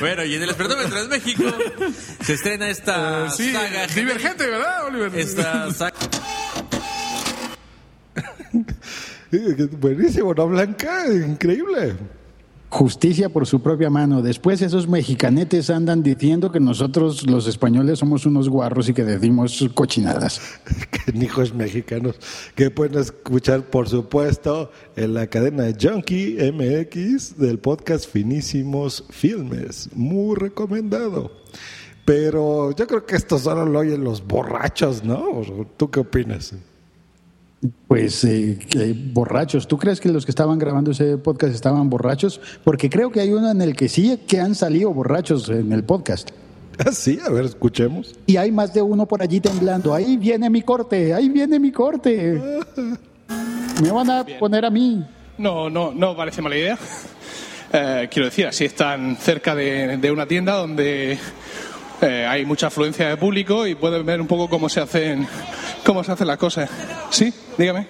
Bueno, 0.01 0.25
y 0.25 0.35
en 0.35 0.43
el 0.43 0.49
Espertómetro 0.49 1.03
de 1.03 1.07
México 1.07 1.43
se 2.21 2.33
estrena 2.33 2.67
esta 2.67 3.27
Eh, 3.27 3.29
sí, 3.29 3.53
saga. 3.53 3.87
divergente, 3.87 4.45
¿verdad, 4.45 4.87
Oliver? 4.87 5.15
Esta 5.17 5.71
saga. 5.73 5.93
Buenísimo, 9.79 10.33
¿no, 10.33 10.47
Blanca? 10.49 11.05
Increíble. 11.07 11.95
Justicia 12.73 13.29
por 13.29 13.45
su 13.45 13.61
propia 13.61 13.91
mano. 13.91 14.23
Después 14.23 14.59
esos 14.63 14.87
mexicanetes 14.87 15.69
andan 15.69 16.01
diciendo 16.01 16.51
que 16.51 16.59
nosotros 16.59 17.29
los 17.29 17.45
españoles 17.45 17.99
somos 17.99 18.25
unos 18.25 18.49
guarros 18.49 18.89
y 18.89 18.95
que 18.95 19.03
decimos 19.03 19.63
cochinadas. 19.75 20.41
Que 21.05 21.23
hijos 21.23 21.53
mexicanos 21.53 22.15
que 22.55 22.71
pueden 22.71 22.99
escuchar, 22.99 23.69
por 23.69 23.87
supuesto, 23.87 24.71
en 24.95 25.13
la 25.13 25.27
cadena 25.27 25.65
Junkie 25.79 26.37
MX 26.51 27.37
del 27.37 27.59
podcast 27.59 28.09
Finísimos 28.09 29.05
Filmes. 29.11 29.89
Muy 29.93 30.35
recomendado. 30.35 31.31
Pero 32.05 32.75
yo 32.75 32.87
creo 32.87 33.05
que 33.05 33.17
esto 33.17 33.37
solo 33.37 33.67
lo 33.67 33.79
oyen 33.79 34.03
los 34.03 34.25
borrachos, 34.25 35.03
¿no? 35.03 35.43
¿Tú 35.77 35.91
qué 35.91 35.99
opinas? 35.99 36.55
Pues 37.87 38.23
eh, 38.25 38.57
borrachos. 39.13 39.67
¿Tú 39.67 39.77
crees 39.77 40.01
que 40.01 40.09
los 40.09 40.25
que 40.25 40.31
estaban 40.31 40.59
grabando 40.59 40.91
ese 40.91 41.17
podcast 41.17 41.53
estaban 41.53 41.89
borrachos? 41.89 42.41
Porque 42.63 42.89
creo 42.89 43.11
que 43.11 43.21
hay 43.21 43.31
uno 43.31 43.49
en 43.49 43.61
el 43.61 43.75
que 43.75 43.87
sí 43.87 44.19
que 44.27 44.39
han 44.39 44.55
salido 44.55 44.93
borrachos 44.93 45.49
en 45.49 45.71
el 45.71 45.83
podcast. 45.83 46.31
Ah, 46.79 46.91
sí, 46.91 47.19
a 47.25 47.29
ver, 47.29 47.45
escuchemos. 47.45 48.15
Y 48.25 48.37
hay 48.37 48.51
más 48.51 48.73
de 48.73 48.81
uno 48.81 49.05
por 49.05 49.21
allí 49.21 49.39
temblando. 49.39 49.93
Ahí 49.93 50.17
viene 50.17 50.49
mi 50.49 50.61
corte, 50.61 51.13
ahí 51.13 51.29
viene 51.29 51.59
mi 51.59 51.71
corte. 51.71 52.41
Me 53.81 53.91
van 53.91 54.09
a 54.09 54.25
poner 54.39 54.65
a 54.65 54.69
mí. 54.69 55.05
No, 55.37 55.69
no, 55.69 55.91
no 55.93 56.15
parece 56.15 56.41
mala 56.41 56.57
idea. 56.57 56.77
Eh, 57.75 58.07
quiero 58.11 58.27
decir, 58.27 58.45
así 58.45 58.65
están 58.65 59.17
cerca 59.17 59.55
de, 59.55 59.97
de 59.97 60.11
una 60.11 60.27
tienda 60.27 60.53
donde 60.53 61.17
eh, 62.03 62.25
hay 62.25 62.45
mucha 62.45 62.67
afluencia 62.67 63.09
de 63.09 63.17
público 63.17 63.65
y 63.65 63.75
pueden 63.75 64.05
ver 64.05 64.19
un 64.19 64.27
poco 64.27 64.49
cómo 64.49 64.67
se 64.69 64.81
hacen, 64.81 65.27
cómo 65.85 66.03
se 66.03 66.11
hacen 66.11 66.27
las 66.27 66.37
cosas. 66.37 66.69
Sí, 67.09 67.33
dígame. 67.57 67.87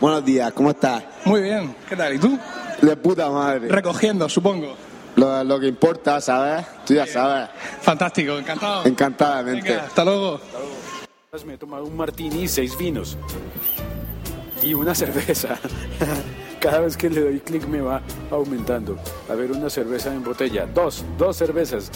Buenos 0.00 0.24
días, 0.24 0.52
¿cómo 0.52 0.70
estás? 0.70 1.02
Muy 1.24 1.42
bien. 1.42 1.74
¿Qué 1.88 1.96
tal? 1.96 2.14
¿Y 2.14 2.18
tú? 2.18 2.38
De 2.82 2.96
puta 2.96 3.30
madre. 3.30 3.68
Recogiendo, 3.68 4.28
supongo. 4.28 4.74
Lo, 5.16 5.42
lo 5.42 5.58
que 5.58 5.66
importa, 5.66 6.20
¿sabes? 6.20 6.66
Tú 6.86 6.94
ya 6.94 7.06
sabes. 7.06 7.48
Fantástico, 7.80 8.38
encantado. 8.38 8.84
Encantadamente. 8.84 9.70
Venga, 9.70 9.84
hasta 9.84 10.04
luego. 10.04 10.40
Me 11.44 11.54
he 11.54 11.58
tomado 11.58 11.84
un 11.84 11.96
martini 11.96 12.42
y 12.42 12.48
seis 12.48 12.76
vinos. 12.78 13.18
Y 14.62 14.74
una 14.74 14.94
cerveza. 14.94 15.58
Cada 16.60 16.80
vez 16.80 16.96
que 16.96 17.10
le 17.10 17.20
doy 17.20 17.40
clic 17.40 17.66
me 17.68 17.80
va 17.80 18.00
aumentando. 18.30 18.96
A 19.28 19.34
ver, 19.34 19.52
una 19.52 19.70
cerveza 19.70 20.12
en 20.12 20.24
botella. 20.24 20.66
Dos, 20.66 21.04
dos 21.18 21.36
cervezas. 21.36 21.90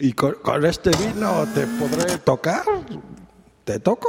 ¿Y 0.00 0.14
con, 0.14 0.34
con 0.42 0.64
este 0.64 0.90
vino 0.90 1.46
te 1.54 1.66
podré 1.66 2.16
tocar? 2.18 2.64
¿Te 3.64 3.78
toco? 3.80 4.08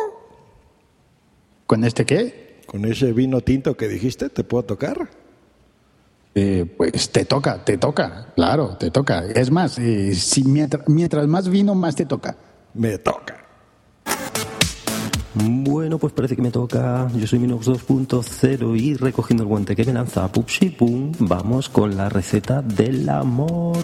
¿Con 1.67 1.83
este 1.83 2.05
qué? 2.05 2.62
¿Con 2.65 2.86
ese 2.86 3.12
vino 3.12 3.41
tinto 3.41 3.75
que 3.75 3.89
dijiste 3.89 4.29
te 4.29 4.45
puedo 4.45 4.63
tocar? 4.63 5.10
Eh, 6.33 6.65
pues 6.77 7.10
te 7.10 7.25
toca, 7.25 7.65
te 7.65 7.77
toca, 7.77 8.27
claro, 8.36 8.77
te 8.77 8.89
toca. 8.89 9.25
Es 9.25 9.51
más, 9.51 9.77
eh, 9.79 10.15
si 10.15 10.45
mientras, 10.45 10.88
mientras 10.88 11.27
más 11.27 11.50
vino, 11.50 11.75
más 11.75 11.95
te 11.95 12.05
toca. 12.05 12.38
Me 12.74 12.98
toca. 12.98 13.45
Bueno, 15.33 15.98
pues 15.98 16.13
parece 16.13 16.38
que 16.38 16.41
me 16.41 16.51
toca. 16.51 17.10
Yo 17.15 17.27
soy 17.27 17.39
Minox 17.39 17.67
2.0 17.67 18.79
y 18.79 18.93
recogiendo 18.95 19.43
el 19.43 19.50
guante 19.50 19.75
que 19.75 19.83
me 19.83 19.93
lanza 19.93 20.31
Pupsi 20.31 20.69
Pum, 20.69 21.12
vamos 21.19 21.67
con 21.67 21.98
la 21.98 22.07
receta 22.07 22.62
del 22.62 23.10
amor. 23.10 23.77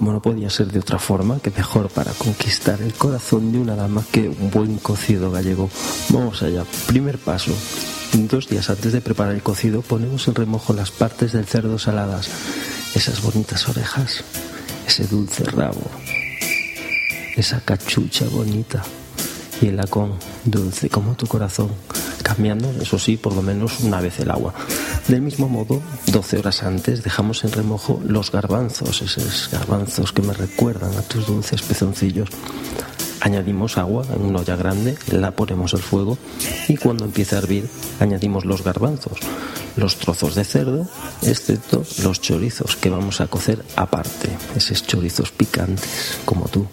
Como 0.00 0.12
no 0.14 0.22
podía 0.22 0.48
ser 0.48 0.68
de 0.72 0.78
otra 0.78 0.98
forma, 0.98 1.40
que 1.40 1.50
mejor 1.50 1.90
para 1.90 2.10
conquistar 2.12 2.80
el 2.80 2.94
corazón 2.94 3.52
de 3.52 3.58
una 3.58 3.76
dama 3.76 4.02
que 4.10 4.30
un 4.30 4.50
buen 4.50 4.78
cocido 4.78 5.30
gallego. 5.30 5.68
Vamos 6.08 6.42
allá. 6.42 6.64
Primer 6.86 7.18
paso. 7.18 7.52
Dos 8.14 8.48
días 8.48 8.70
antes 8.70 8.94
de 8.94 9.02
preparar 9.02 9.34
el 9.34 9.42
cocido 9.42 9.82
ponemos 9.82 10.26
en 10.26 10.36
remojo 10.36 10.72
las 10.72 10.90
partes 10.90 11.32
del 11.32 11.44
cerdo 11.44 11.78
saladas, 11.78 12.30
esas 12.94 13.20
bonitas 13.20 13.68
orejas, 13.68 14.24
ese 14.86 15.06
dulce 15.06 15.44
rabo, 15.44 15.82
esa 17.36 17.60
cachucha 17.60 18.24
bonita 18.30 18.82
y 19.60 19.66
el 19.66 19.76
lacón 19.76 20.14
dulce 20.46 20.88
como 20.88 21.14
tu 21.14 21.26
corazón, 21.26 21.68
cambiando, 22.22 22.70
eso 22.80 22.98
sí, 22.98 23.16
por 23.16 23.34
lo 23.34 23.42
menos 23.42 23.80
una 23.80 24.00
vez 24.00 24.20
el 24.20 24.30
agua. 24.30 24.54
Del 25.08 25.22
mismo 25.22 25.48
modo, 25.48 25.82
12 26.06 26.38
horas 26.38 26.62
antes 26.62 27.02
dejamos 27.02 27.44
en 27.44 27.52
remojo 27.52 28.00
los 28.06 28.30
garbanzos, 28.30 29.02
esos 29.02 29.48
garbanzos 29.50 30.12
que 30.12 30.22
me 30.22 30.32
recuerdan 30.32 30.96
a 30.96 31.02
tus 31.02 31.26
dulces 31.26 31.62
pezoncillos. 31.62 32.28
Añadimos 33.20 33.76
agua 33.76 34.06
en 34.14 34.22
una 34.22 34.40
olla 34.40 34.56
grande, 34.56 34.96
la 35.10 35.32
ponemos 35.32 35.74
al 35.74 35.82
fuego 35.82 36.16
y 36.68 36.76
cuando 36.76 37.04
empiece 37.04 37.36
a 37.36 37.38
hervir 37.40 37.68
añadimos 38.00 38.46
los 38.46 38.64
garbanzos, 38.64 39.18
los 39.76 39.96
trozos 39.96 40.34
de 40.34 40.44
cerdo, 40.44 40.88
excepto 41.22 41.84
los 42.02 42.20
chorizos 42.22 42.76
que 42.76 42.88
vamos 42.88 43.20
a 43.20 43.26
cocer 43.26 43.62
aparte, 43.76 44.30
esos 44.56 44.86
chorizos 44.86 45.30
picantes 45.32 46.18
como 46.24 46.48
tú. 46.48 46.66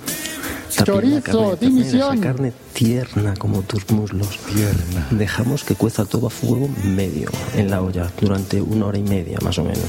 También 0.86 1.16
la 1.16 1.22
Chorizo, 1.22 1.56
dimisión. 1.56 2.14
esa 2.18 2.24
carne 2.24 2.54
tierna 2.74 3.34
como 3.36 3.62
tus 3.64 3.90
muslos. 3.92 4.38
Tierna. 4.54 5.08
Dejamos 5.12 5.64
que 5.64 5.76
cueza 5.76 6.06
todo 6.06 6.28
a 6.28 6.30
fuego 6.30 6.70
medio 6.84 7.30
en 7.56 7.70
la 7.72 7.82
olla 7.82 8.12
durante 8.22 8.62
una 8.62 8.86
hora 8.88 8.98
y 8.98 9.04
media 9.04 9.40
más 9.44 9.58
o 9.58 9.64
menos. 9.64 9.86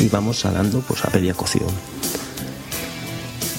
Y 0.00 0.08
vamos 0.08 0.40
salando 0.40 0.80
pues 0.80 1.04
a 1.04 1.10
media 1.10 1.34
cocción. 1.34 1.68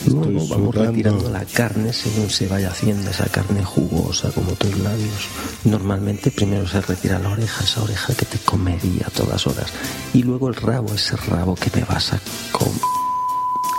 Luego 0.05 0.23
Estoy 0.39 0.47
vamos 0.49 0.73
sudando. 0.75 0.91
retirando 0.91 1.29
la 1.29 1.43
carne 1.45 1.91
según 1.91 2.29
se 2.29 2.47
vaya 2.47 2.69
haciendo 2.71 3.09
esa 3.11 3.25
carne 3.25 3.63
jugosa 3.63 4.31
como 4.31 4.51
tus 4.53 4.77
labios. 4.79 5.27
Normalmente 5.65 6.31
primero 6.31 6.67
se 6.67 6.79
retira 6.81 7.19
la 7.19 7.29
oreja, 7.29 7.63
esa 7.63 7.83
oreja 7.83 8.13
que 8.13 8.25
te 8.25 8.38
comería 8.39 9.07
a 9.07 9.09
todas 9.09 9.45
horas. 9.45 9.67
Y 10.13 10.23
luego 10.23 10.47
el 10.47 10.55
rabo, 10.55 10.93
ese 10.93 11.15
rabo 11.17 11.55
que 11.55 11.69
me 11.75 11.83
vas 11.83 12.13
a 12.13 12.19
comer. 12.51 12.79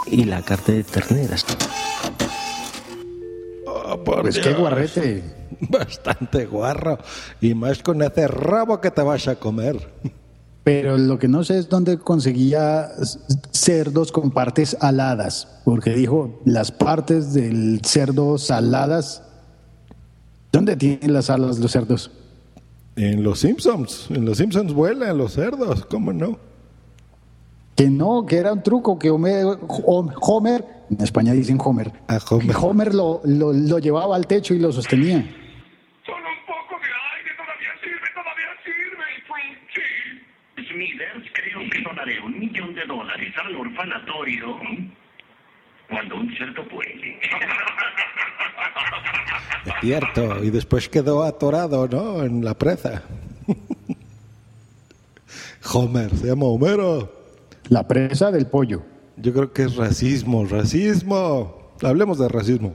Y 0.06 0.24
la 0.24 0.42
carne 0.42 0.74
de 0.74 0.84
ternera. 0.84 1.36
Por 4.04 4.22
Pues 4.22 4.38
qué 4.38 4.48
Dios. 4.50 4.60
guarrete. 4.60 5.24
Bastante 5.68 6.46
guarro. 6.46 6.98
Y 7.40 7.54
más 7.54 7.82
con 7.82 8.02
ese 8.02 8.26
rabo 8.28 8.80
que 8.80 8.90
te 8.90 9.02
vas 9.02 9.28
a 9.28 9.36
comer. 9.36 9.76
Pero 10.64 10.98
lo 10.98 11.18
que 11.18 11.26
no 11.28 11.42
sé 11.42 11.58
es 11.58 11.68
dónde 11.68 11.98
conseguía 11.98 12.90
cerdos 13.50 14.12
con 14.12 14.30
partes 14.30 14.76
aladas, 14.80 15.48
porque 15.64 15.90
dijo 15.94 16.38
las 16.44 16.70
partes 16.70 17.32
del 17.32 17.80
cerdo 17.84 18.36
saladas. 18.38 19.22
¿Dónde 20.52 20.76
tienen 20.76 21.12
las 21.14 21.30
alas 21.30 21.58
los 21.58 21.70
cerdos? 21.72 22.10
En 22.96 23.22
los 23.22 23.38
Simpsons. 23.40 24.06
En 24.10 24.24
los 24.24 24.36
Simpsons 24.38 24.74
vuelan 24.74 25.16
los 25.16 25.32
cerdos. 25.32 25.86
¿Cómo 25.86 26.12
no? 26.12 26.38
Que 27.76 27.88
no, 27.88 28.26
que 28.26 28.36
era 28.36 28.52
un 28.52 28.62
truco 28.62 28.98
que 28.98 29.10
Homer, 29.10 29.46
Hom- 29.46 30.12
Homer 30.20 30.64
en 30.90 31.02
España 31.02 31.32
dicen 31.32 31.58
Homer, 31.62 31.92
A 32.08 32.18
Homer. 32.60 32.94
lo, 32.94 33.20
lo- 33.24 33.52
lo 33.52 33.78
llevaba 33.78 34.16
al 34.16 34.26
techo 34.26 34.54
y 34.54 34.58
lo 34.58 34.72
sostenía. 34.72 35.24
Smithers, 40.56 41.24
creo 41.32 41.60
que 41.70 41.80
donaré 41.82 42.20
un 42.20 42.38
millón 42.38 42.74
de 42.74 42.84
dólares 42.86 43.32
al 43.44 43.56
orfanatorio 43.56 44.56
cuando 45.88 46.16
un 46.16 46.36
cerdo 46.36 46.62
vuele. 46.70 47.18
Es 49.66 49.72
cierto. 49.80 50.44
Y 50.44 50.50
después 50.50 50.88
quedó 50.88 51.24
atorado, 51.24 51.88
¿no? 51.88 52.22
En 52.22 52.44
la 52.44 52.54
presa. 52.54 53.02
Homer. 55.74 56.10
Se 56.16 56.26
llama 56.26 56.46
Homero. 56.46 57.12
La 57.68 57.86
presa 57.88 58.30
del 58.30 58.46
pollo. 58.46 58.82
Yo 59.22 59.32
creo 59.32 59.52
que 59.52 59.64
es 59.64 59.76
racismo. 59.76 60.44
Racismo. 60.44 61.72
Hablemos 61.82 62.18
de 62.18 62.28
racismo. 62.28 62.74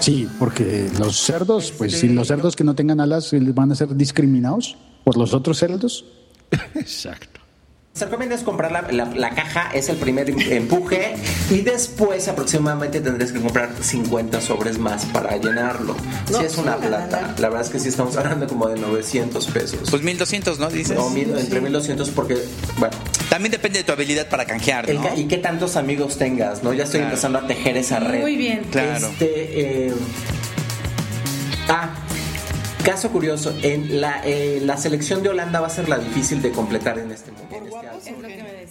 Sí, 0.00 0.28
porque 0.38 0.88
los 0.98 1.16
cerdos, 1.16 1.72
pues 1.76 1.98
si 1.98 2.08
los 2.08 2.28
cerdos 2.28 2.56
que 2.56 2.64
no 2.64 2.74
tengan 2.74 3.00
alas 3.00 3.32
eh, 3.32 3.40
van 3.40 3.72
a 3.72 3.74
ser 3.74 3.94
discriminados 3.94 4.76
por 5.04 5.16
los 5.16 5.34
otros 5.34 5.58
cerdos. 5.58 6.04
Exacto. 6.74 7.37
Se 7.94 8.04
recomienda 8.04 8.36
es 8.36 8.42
comprar 8.42 8.70
la, 8.70 8.82
la- 8.92 9.06
la 9.12 9.30
caja, 9.30 9.70
es 9.74 9.88
el 9.88 9.96
primer 9.96 10.30
em- 10.30 10.38
empuje 10.38 11.16
y 11.50 11.62
después 11.62 12.28
aproximadamente 12.28 13.00
tendrías 13.00 13.32
que 13.32 13.40
comprar 13.40 13.70
50 13.80 14.40
sobres 14.40 14.78
más 14.78 15.04
para 15.06 15.36
llenarlo. 15.36 15.96
No, 16.30 16.38
si 16.38 16.44
es 16.44 16.56
una 16.58 16.76
sí, 16.76 16.82
la 16.82 16.86
plata, 17.08 17.34
la 17.38 17.48
verdad 17.48 17.66
es 17.66 17.70
que 17.72 17.80
sí 17.80 17.88
estamos 17.88 18.16
hablando 18.16 18.46
como 18.46 18.68
de 18.68 18.78
900 18.78 19.44
pesos. 19.48 19.80
Pues 19.90 20.02
1200, 20.02 20.60
¿no? 20.60 20.70
Dices. 20.70 20.96
No, 20.96 21.10
mil- 21.10 21.36
entre 21.36 21.60
1200 21.60 22.10
porque, 22.10 22.38
bueno, 22.76 22.96
También 23.30 23.50
depende 23.50 23.80
de 23.80 23.84
tu 23.84 23.90
habilidad 23.90 24.28
para 24.28 24.44
canjear, 24.44 24.88
¿no? 24.94 25.16
y 25.16 25.24
qué 25.26 25.38
tantos 25.38 25.74
amigos 25.74 26.18
tengas, 26.18 26.62
¿no? 26.62 26.72
Ya 26.72 26.84
estoy 26.84 27.00
Claro. 27.00 27.10
empezando 27.14 27.38
a 27.40 27.46
tejer 27.48 27.76
esa 27.78 27.98
red. 27.98 28.20
Muy 28.20 28.36
bien. 28.36 28.62
Claro. 28.70 29.08
Este, 29.08 29.88
eh, 29.88 29.94
ah, 31.68 31.90
caso 32.84 33.10
curioso, 33.10 33.56
en 33.62 34.00
la, 34.00 34.22
eh, 34.24 34.60
la 34.62 34.76
selección 34.76 35.22
de 35.22 35.30
Holanda 35.30 35.60
va 35.60 35.66
a 35.66 35.70
ser 35.70 35.88
la 35.88 35.98
difícil 35.98 36.42
de 36.42 36.50
completar 36.50 36.98
en 36.98 37.10
este 37.10 37.32
momento. 37.32 37.76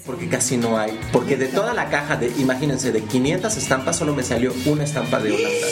Porque 0.05 0.27
casi 0.27 0.57
no 0.57 0.77
hay. 0.77 0.97
Porque 1.11 1.37
de 1.37 1.47
toda 1.47 1.73
la 1.73 1.89
caja, 1.89 2.15
de, 2.15 2.31
imagínense, 2.39 2.91
de 2.91 3.03
500 3.03 3.55
estampas 3.57 3.97
solo 3.97 4.15
me 4.15 4.23
salió 4.23 4.53
una 4.65 4.83
estampa 4.83 5.19
de 5.19 5.31
Holanda. 5.31 5.67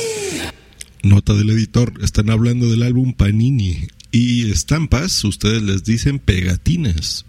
Nota 1.03 1.33
del 1.33 1.49
editor, 1.51 1.93
están 2.03 2.29
hablando 2.29 2.67
del 2.67 2.83
álbum 2.83 3.13
Panini. 3.13 3.87
Y 4.11 4.51
estampas, 4.51 5.23
ustedes 5.23 5.61
les 5.61 5.83
dicen 5.83 6.19
pegatinas. 6.19 7.25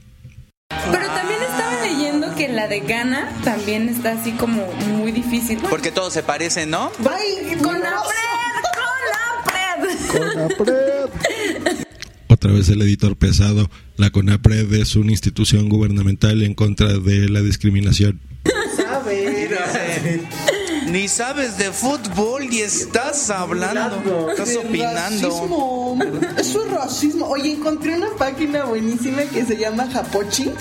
Pero 0.68 1.06
también 1.06 1.40
estaba 1.42 1.86
leyendo 1.86 2.34
que 2.34 2.48
la 2.48 2.68
de 2.68 2.80
Ghana 2.80 3.30
también 3.44 3.88
está 3.88 4.12
así 4.12 4.32
como 4.32 4.66
muy 4.96 5.12
difícil. 5.12 5.58
Porque 5.68 5.92
todos 5.92 6.12
se 6.12 6.22
parecen, 6.22 6.70
¿no? 6.70 6.90
¡Ay, 6.98 7.56
con 7.62 7.78
la 7.80 7.90
pred! 10.08 10.18
¡Con 10.18 10.36
la 10.36 10.48
pred! 10.48 11.86
Otra 12.28 12.52
vez 12.52 12.68
el 12.68 12.82
editor 12.82 13.16
pesado. 13.16 13.70
La 13.96 14.10
CONAPRED 14.10 14.72
es 14.74 14.96
una 14.96 15.12
institución 15.12 15.68
gubernamental 15.68 16.42
en 16.42 16.54
contra 16.54 16.98
de 16.98 17.28
la 17.28 17.40
discriminación. 17.40 18.20
Ni 20.87 21.09
sabes 21.09 21.59
de 21.59 21.72
fútbol 21.72 22.44
y 22.53 22.61
estás 22.61 23.29
hablando, 23.31 24.31
estás 24.31 24.51
De 24.51 24.59
opinando. 24.59 25.29
racismo. 25.29 25.99
Eso 26.38 26.64
es 26.64 26.70
racismo. 26.72 27.27
Oye, 27.27 27.51
encontré 27.53 27.96
una 27.96 28.11
página 28.16 28.64
buenísima 28.64 29.22
que 29.25 29.44
se 29.44 29.57
llama 29.57 29.88
Japochi. 29.92 30.53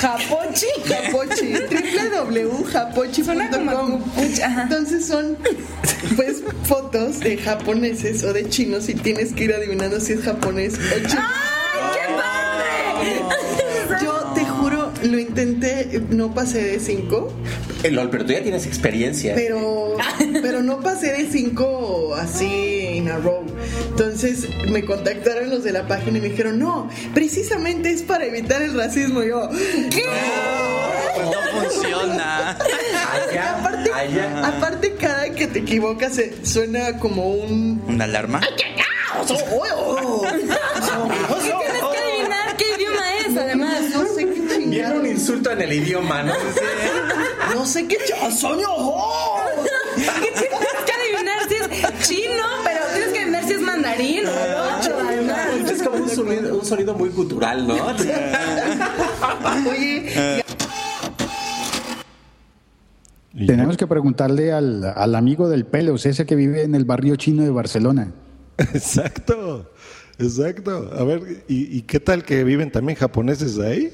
¿Japochi? 0.00 0.66
Japochi. 0.86 1.52
www.japochi.com. 1.52 4.02
Entonces 4.16 5.06
son 5.06 5.36
pues 6.16 6.42
fotos 6.64 7.20
de 7.20 7.36
japoneses 7.38 8.24
o 8.24 8.32
de 8.32 8.48
chinos 8.48 8.88
y 8.88 8.94
tienes 8.94 9.32
que 9.34 9.44
ir 9.44 9.52
adivinando 9.54 10.00
si 10.00 10.14
es 10.14 10.22
japonés 10.22 10.74
o 10.74 10.78
chino. 11.08 11.22
Yo 11.94 12.00
te 12.00 12.06
juro, 13.20 13.28
lo 15.04 15.18
intenté, 15.18 16.00
no 16.10 16.34
pasé 16.34 16.62
de 16.62 16.80
5. 16.80 17.32
Eh, 17.84 17.90
LOL, 17.90 18.10
pero 18.10 18.24
tú 18.24 18.32
ya 18.32 18.42
tienes 18.42 18.66
experiencia. 18.66 19.34
Pero, 19.34 19.96
pero 20.42 20.62
no 20.62 20.80
pasé 20.80 21.12
de 21.12 21.30
cinco 21.30 22.14
así 22.14 22.96
in 22.96 23.10
a 23.10 23.18
row. 23.18 23.44
Entonces 23.90 24.48
me 24.70 24.84
contactaron 24.84 25.50
los 25.50 25.62
de 25.64 25.72
la 25.72 25.86
página 25.86 26.18
y 26.18 26.20
me 26.22 26.28
dijeron, 26.30 26.58
no, 26.58 26.88
precisamente 27.12 27.90
es 27.90 28.02
para 28.02 28.24
evitar 28.24 28.62
el 28.62 28.74
racismo. 28.74 29.22
Y 29.22 29.28
yo, 29.28 29.48
¿qué? 29.90 30.04
No 31.24 31.60
funciona. 31.60 32.50
aparte, 33.58 33.90
aparte, 34.42 34.94
cada 34.98 35.30
que 35.30 35.46
te 35.46 35.58
equivocas 35.60 36.14
se- 36.14 36.44
suena 36.46 36.98
como 36.98 37.28
un... 37.28 37.82
¿Una 37.86 38.04
alarma? 38.04 38.40
tienes 39.26 39.52
que 41.44 41.66
adivinar 41.66 41.73
Viene 44.74 44.98
un 44.98 45.06
insulto 45.06 45.50
en 45.52 45.60
el 45.62 45.72
idioma, 45.72 46.22
¿no? 46.22 46.32
No 47.54 47.64
sé 47.64 47.86
qué 47.86 47.96
chasoño. 48.04 48.66
¿Qué 49.96 50.02
tienes 50.32 50.48
que 50.84 50.92
adivinar 50.92 51.48
si 51.48 51.54
es 51.54 52.08
chino? 52.08 52.42
Pero 52.64 52.80
tienes 52.92 53.12
que 53.12 53.18
adivinar 53.20 53.44
si 53.44 53.52
es 53.52 53.60
mandarín 53.60 54.26
o 54.26 54.30
además. 54.30 54.88
Es 55.70 55.82
como 55.82 56.02
un 56.02 56.10
sonido, 56.10 56.58
un 56.58 56.64
sonido 56.64 56.94
muy 56.94 57.10
cultural, 57.10 57.66
¿no? 57.66 57.74
Oye, 59.70 60.42
Tenemos 63.46 63.76
que 63.76 63.86
preguntarle 63.86 64.52
al, 64.52 64.84
al 64.84 65.14
amigo 65.14 65.48
del 65.48 65.64
pelos, 65.64 66.06
ese 66.06 66.26
que 66.26 66.34
vive 66.34 66.62
en 66.62 66.74
el 66.74 66.84
barrio 66.84 67.16
chino 67.16 67.42
de 67.44 67.50
Barcelona. 67.50 68.12
Exacto, 68.58 69.70
exacto. 70.18 70.90
A 70.96 71.04
ver, 71.04 71.44
¿y, 71.48 71.78
y 71.78 71.82
qué 71.82 72.00
tal 72.00 72.24
que 72.24 72.44
viven 72.44 72.70
también 72.70 72.98
japoneses 72.98 73.58
ahí? 73.58 73.92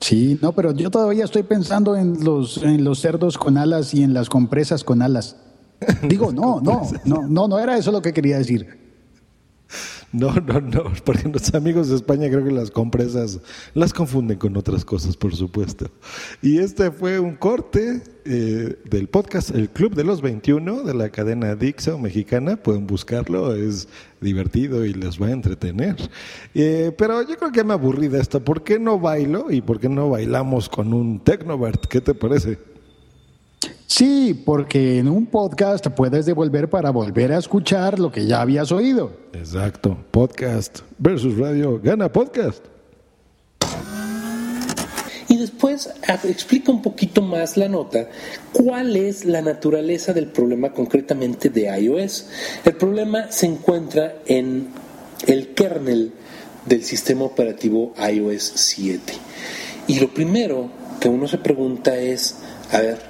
Sí, 0.00 0.38
no, 0.40 0.52
pero 0.52 0.72
yo 0.72 0.90
todavía 0.90 1.24
estoy 1.24 1.42
pensando 1.42 1.94
en 1.94 2.24
los, 2.24 2.62
en 2.62 2.84
los 2.84 3.00
cerdos 3.00 3.36
con 3.36 3.58
alas 3.58 3.92
y 3.92 4.02
en 4.02 4.14
las 4.14 4.28
compresas 4.28 4.82
con 4.82 5.02
alas. 5.02 5.36
Digo, 6.08 6.32
no, 6.32 6.60
no, 6.60 6.82
no, 7.04 7.22
no, 7.28 7.48
no 7.48 7.58
era 7.58 7.76
eso 7.76 7.92
lo 7.92 8.02
que 8.02 8.12
quería 8.12 8.38
decir. 8.38 8.79
No, 10.12 10.34
no, 10.34 10.60
no, 10.60 10.92
porque 11.04 11.28
los 11.28 11.54
amigos 11.54 11.88
de 11.88 11.96
España 11.96 12.28
creo 12.28 12.44
que 12.44 12.50
las 12.50 12.70
compresas 12.70 13.38
las 13.74 13.92
confunden 13.92 14.38
con 14.38 14.56
otras 14.56 14.84
cosas, 14.84 15.16
por 15.16 15.36
supuesto. 15.36 15.88
Y 16.42 16.58
este 16.58 16.90
fue 16.90 17.20
un 17.20 17.36
corte 17.36 18.02
eh, 18.24 18.76
del 18.90 19.08
podcast 19.08 19.50
El 19.50 19.70
Club 19.70 19.94
de 19.94 20.02
los 20.02 20.20
21 20.20 20.82
de 20.82 20.94
la 20.94 21.10
cadena 21.10 21.54
Dixo 21.54 21.96
mexicana. 21.96 22.56
Pueden 22.56 22.88
buscarlo, 22.88 23.54
es 23.54 23.86
divertido 24.20 24.84
y 24.84 24.94
les 24.94 25.20
va 25.20 25.28
a 25.28 25.32
entretener. 25.32 25.96
Eh, 26.54 26.92
pero 26.98 27.22
yo 27.22 27.36
creo 27.36 27.52
que 27.52 27.62
me 27.62 27.74
aburrí 27.74 28.08
de 28.08 28.20
esto. 28.20 28.44
¿Por 28.44 28.64
qué 28.64 28.80
no 28.80 28.98
bailo 28.98 29.50
y 29.50 29.60
por 29.60 29.78
qué 29.78 29.88
no 29.88 30.10
bailamos 30.10 30.68
con 30.68 30.92
un 30.92 31.20
Tecnovert? 31.20 31.86
¿Qué 31.86 32.00
te 32.00 32.14
parece? 32.14 32.58
Sí, 33.90 34.40
porque 34.46 34.98
en 34.98 35.08
un 35.08 35.26
podcast 35.26 35.88
puedes 35.88 36.24
devolver 36.24 36.70
para 36.70 36.90
volver 36.90 37.32
a 37.32 37.38
escuchar 37.38 37.98
lo 37.98 38.12
que 38.12 38.24
ya 38.24 38.40
habías 38.40 38.70
oído. 38.70 39.10
Exacto, 39.32 39.98
podcast 40.12 40.78
versus 40.96 41.36
radio, 41.36 41.80
gana 41.82 42.10
podcast. 42.10 42.64
Y 45.26 45.36
después 45.36 45.90
explica 46.22 46.70
un 46.70 46.82
poquito 46.82 47.20
más 47.20 47.56
la 47.56 47.68
nota 47.68 48.08
cuál 48.52 48.94
es 48.94 49.24
la 49.24 49.42
naturaleza 49.42 50.12
del 50.12 50.28
problema 50.28 50.72
concretamente 50.72 51.50
de 51.50 51.62
iOS. 51.76 52.28
El 52.64 52.76
problema 52.76 53.32
se 53.32 53.46
encuentra 53.46 54.18
en 54.24 54.68
el 55.26 55.48
kernel 55.48 56.12
del 56.64 56.84
sistema 56.84 57.24
operativo 57.24 57.92
iOS 57.98 58.52
7. 58.54 59.12
Y 59.88 59.98
lo 59.98 60.14
primero 60.14 60.70
que 61.00 61.08
uno 61.08 61.26
se 61.26 61.38
pregunta 61.38 61.98
es, 61.98 62.36
a 62.70 62.80
ver, 62.80 63.09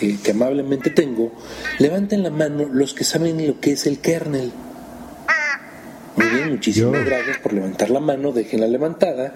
que, 0.00 0.16
que 0.16 0.30
amablemente 0.30 0.88
tengo, 0.88 1.32
levanten 1.78 2.22
la 2.22 2.30
mano 2.30 2.64
los 2.72 2.94
que 2.94 3.04
saben 3.04 3.46
lo 3.46 3.60
que 3.60 3.72
es 3.72 3.86
el 3.86 3.98
kernel. 3.98 4.50
Muy 6.16 6.26
bien, 6.26 6.50
muchísimas 6.50 7.04
gracias 7.04 7.38
por 7.38 7.52
levantar 7.52 7.90
la 7.90 8.00
mano, 8.00 8.32
déjenla 8.32 8.66
levantada. 8.66 9.34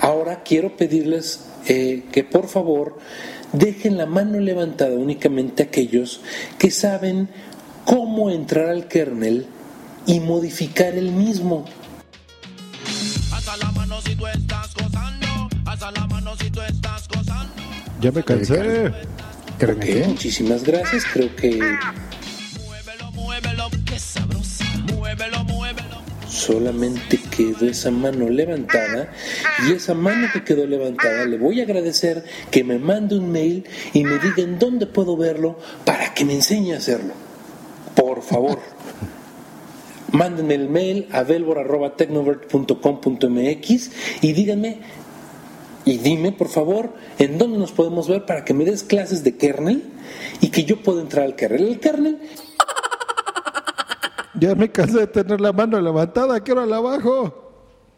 Ahora 0.00 0.42
quiero 0.42 0.76
pedirles 0.76 1.44
eh, 1.68 2.04
que 2.12 2.24
por 2.24 2.48
favor 2.48 2.98
dejen 3.52 3.96
la 3.96 4.06
mano 4.06 4.40
levantada 4.40 4.94
únicamente 4.94 5.62
aquellos 5.62 6.22
que 6.58 6.70
saben 6.70 7.28
cómo 7.84 8.30
entrar 8.30 8.70
al 8.70 8.88
kernel 8.88 9.46
y 10.06 10.20
modificar 10.20 10.94
el 10.94 11.12
mismo. 11.12 11.64
Ya 18.00 18.12
me 18.12 18.22
cansé. 18.22 18.92
Ok, 19.62 19.86
muchísimas 20.06 20.64
gracias. 20.64 21.04
Creo 21.12 21.34
que 21.34 21.58
solamente 26.28 27.18
quedó 27.18 27.66
esa 27.66 27.90
mano 27.90 28.28
levantada 28.28 29.10
y 29.66 29.72
esa 29.72 29.94
mano 29.94 30.28
que 30.32 30.44
quedó 30.44 30.64
levantada 30.66 31.24
le 31.24 31.38
voy 31.38 31.60
a 31.60 31.64
agradecer 31.64 32.24
que 32.50 32.62
me 32.62 32.78
mande 32.78 33.16
un 33.16 33.32
mail 33.32 33.64
y 33.94 34.04
me 34.04 34.18
diga 34.18 34.42
en 34.42 34.58
dónde 34.58 34.84
puedo 34.86 35.16
verlo 35.16 35.58
para 35.84 36.12
que 36.12 36.26
me 36.26 36.34
enseñe 36.34 36.74
a 36.74 36.76
hacerlo. 36.76 37.14
Por 37.94 38.20
favor. 38.22 38.60
Mándenme 40.12 40.54
el 40.54 40.68
mail 40.68 41.08
a 41.10 41.24
velvor.tecnovert.com.mx 41.24 43.90
y 44.22 44.32
díganme 44.32 44.78
y 45.86 45.98
dime, 45.98 46.32
por 46.32 46.48
favor, 46.48 46.92
en 47.18 47.38
dónde 47.38 47.58
nos 47.58 47.70
podemos 47.70 48.08
ver 48.08 48.26
para 48.26 48.44
que 48.44 48.52
me 48.52 48.64
des 48.64 48.82
clases 48.82 49.22
de 49.22 49.36
kernel 49.36 49.84
y 50.40 50.48
que 50.48 50.64
yo 50.64 50.82
pueda 50.82 51.00
entrar 51.00 51.24
al 51.24 51.36
kernel. 51.36 51.68
El 51.68 51.80
kernel 51.80 52.18
Ya 54.38 54.56
me 54.56 54.70
cansé 54.70 54.98
de 54.98 55.06
tener 55.06 55.40
la 55.40 55.52
mano 55.52 55.80
levantada, 55.80 56.40
quiero 56.40 56.66
la 56.66 56.78
abajo. 56.78 57.44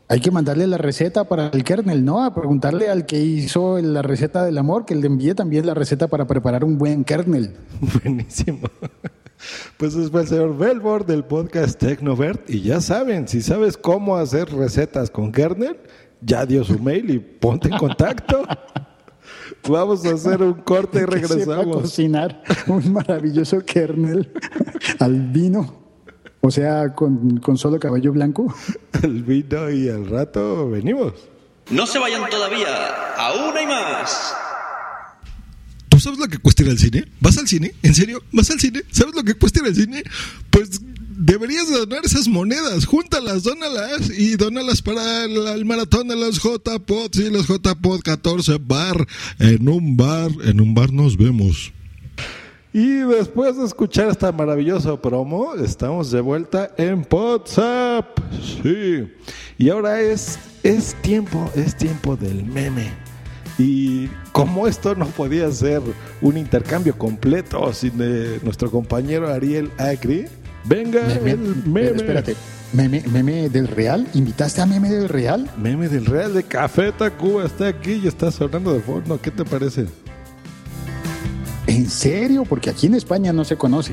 Hay 0.07 0.21
que 0.21 0.31
mandarle 0.31 0.67
la 0.67 0.77
receta 0.77 1.25
para 1.25 1.49
el 1.49 1.65
kernel, 1.65 2.05
¿no? 2.05 2.23
A 2.23 2.35
preguntarle 2.35 2.91
al 2.91 3.07
que 3.07 3.21
hizo 3.21 3.79
la 3.79 4.03
receta 4.03 4.45
del 4.45 4.59
amor 4.59 4.85
que 4.85 4.95
le 4.95 5.07
envíe 5.07 5.35
también 5.35 5.67
la 5.67 5.73
receta 5.73 6.09
para 6.09 6.27
preparar 6.27 6.65
un 6.65 6.77
buen 6.77 7.05
kernel. 7.05 7.57
Buenísimo. 8.03 8.69
Pues 9.77 9.95
fue 10.11 10.23
el 10.23 10.29
señor 10.29 10.59
Belbor 10.59 11.07
del 11.07 11.25
podcast 11.25 11.79
Tecnovert. 11.79 12.51
Y 12.51 12.63
ya 12.63 12.81
saben, 12.83 13.29
si 13.29 13.41
sabes 13.41 13.77
cómo 13.77 14.17
hacer 14.17 14.51
recetas 14.51 15.11
con 15.11 15.33
kernel, 15.33 15.79
ya 16.21 16.45
dio 16.47 16.65
su 16.65 16.79
mail 16.79 17.11
y 17.11 17.19
ponte 17.19 17.69
en 17.69 17.77
contacto. 17.79 18.47
Vamos 19.69 20.05
a 20.07 20.15
hacer 20.15 20.43
un 20.43 20.55
corte 20.55 20.99
y 21.03 21.07
Que 21.07 21.27
sepa 21.27 21.35
regresamos. 21.37 21.83
cocinar 21.83 22.43
un 22.67 22.93
maravilloso 22.93 23.65
kernel 23.65 24.33
al 24.99 25.21
vino. 25.31 25.77
O 26.41 26.51
sea, 26.51 26.95
con, 26.95 27.39
con 27.39 27.59
solo 27.59 27.79
cabello 27.81 28.13
blanco. 28.13 28.55
El 29.03 29.25
vino 29.25 29.69
y 29.71 29.89
al 29.89 30.09
rato 30.09 30.71
venimos. 30.71 31.13
No 31.71 31.87
se 31.87 31.99
vayan 31.99 32.23
todavía, 32.31 33.15
aún 33.17 33.55
hay 33.57 33.67
más. 33.67 34.35
¿Tú 35.89 35.99
sabes 36.01 36.19
lo 36.19 36.29
que 36.29 36.39
cuesta 36.39 36.63
ir 36.63 36.71
al 36.71 36.79
cine? 36.79 37.05
¿Vas 37.21 37.37
al 37.39 37.49
cine? 37.49 37.75
¿En 37.83 37.95
serio? 37.95 38.23
¿Vas 38.33 38.51
al 38.51 38.61
cine? 38.61 38.83
¿Sabes 38.91 39.15
lo 39.15 39.23
que 39.25 39.35
cuesta 39.35 39.61
ir 39.61 39.67
al 39.67 39.75
cine? 39.75 40.03
Pues 40.51 40.81
deberías 41.19 41.71
donar 41.71 42.05
esas 42.05 42.29
monedas. 42.29 42.87
Júntalas, 42.87 43.43
dónalas 43.43 44.11
y 44.17 44.37
dónalas 44.37 44.81
para 44.81 45.25
el, 45.25 45.37
el 45.37 45.65
maratón 45.65 46.09
de 46.09 46.17
los 46.17 46.39
J-Pods 46.39 47.19
y 47.19 47.31
los 47.31 47.47
J-Pod 47.47 48.01
14 48.03 48.59
bar. 48.61 49.07
En 49.39 49.69
un 49.69 49.97
bar, 49.97 50.31
en 50.45 50.61
un 50.61 50.75
bar 50.75 50.93
nos 50.93 51.17
vemos. 51.17 51.73
Y 52.73 52.87
después 52.99 53.57
de 53.57 53.65
escuchar 53.65 54.09
esta 54.09 54.31
maravillosa 54.31 55.01
promo, 55.01 55.55
estamos 55.55 56.11
de 56.11 56.21
vuelta 56.21 56.71
en 56.77 57.07
WhatsApp. 57.11 58.19
Sí. 58.63 59.11
Y 59.59 59.71
ahora 59.71 60.01
es, 60.01 60.39
es 60.63 60.95
tiempo, 61.03 61.51
es 61.57 61.77
tiempo 61.77 62.17
del 62.17 62.45
meme. 62.45 62.93
Y 63.59 64.07
como 64.31 64.69
esto 64.69 64.95
no 64.95 65.07
podía 65.07 65.51
ser 65.51 65.83
un 66.21 66.37
intercambio 66.37 66.97
completo 66.97 67.73
sin 67.73 67.95
eh, 68.01 68.39
nuestro 68.45 68.71
compañero 68.71 69.33
Ariel 69.33 69.73
Acri, 69.79 70.27
venga 70.65 71.01
Meme- 71.07 71.31
el 71.33 71.57
meme. 71.67 71.87
espérate, 71.97 72.37
meme, 72.73 73.03
meme 73.11 73.49
del 73.49 73.69
Real. 73.69 74.07
¿Invitaste 74.15 74.61
a 74.61 74.67
meme 74.67 74.91
del 74.91 75.09
Real? 75.09 75.49
Meme 75.57 75.89
del 75.89 76.07
Real 76.07 76.35
de 76.35 76.43
Café 76.43 76.93
Tacuba 76.93 77.45
está 77.45 77.69
aquí 77.69 78.01
y 78.03 78.07
está 78.07 78.31
sonando 78.31 78.73
de 78.73 78.81
fondo. 78.81 79.21
¿Qué 79.21 79.31
te 79.31 79.45
parece? 79.45 79.87
¿En 81.67 81.89
serio? 81.89 82.45
Porque 82.45 82.71
aquí 82.71 82.87
en 82.87 82.95
España 82.95 83.33
no 83.33 83.45
se 83.45 83.57
conoce. 83.57 83.93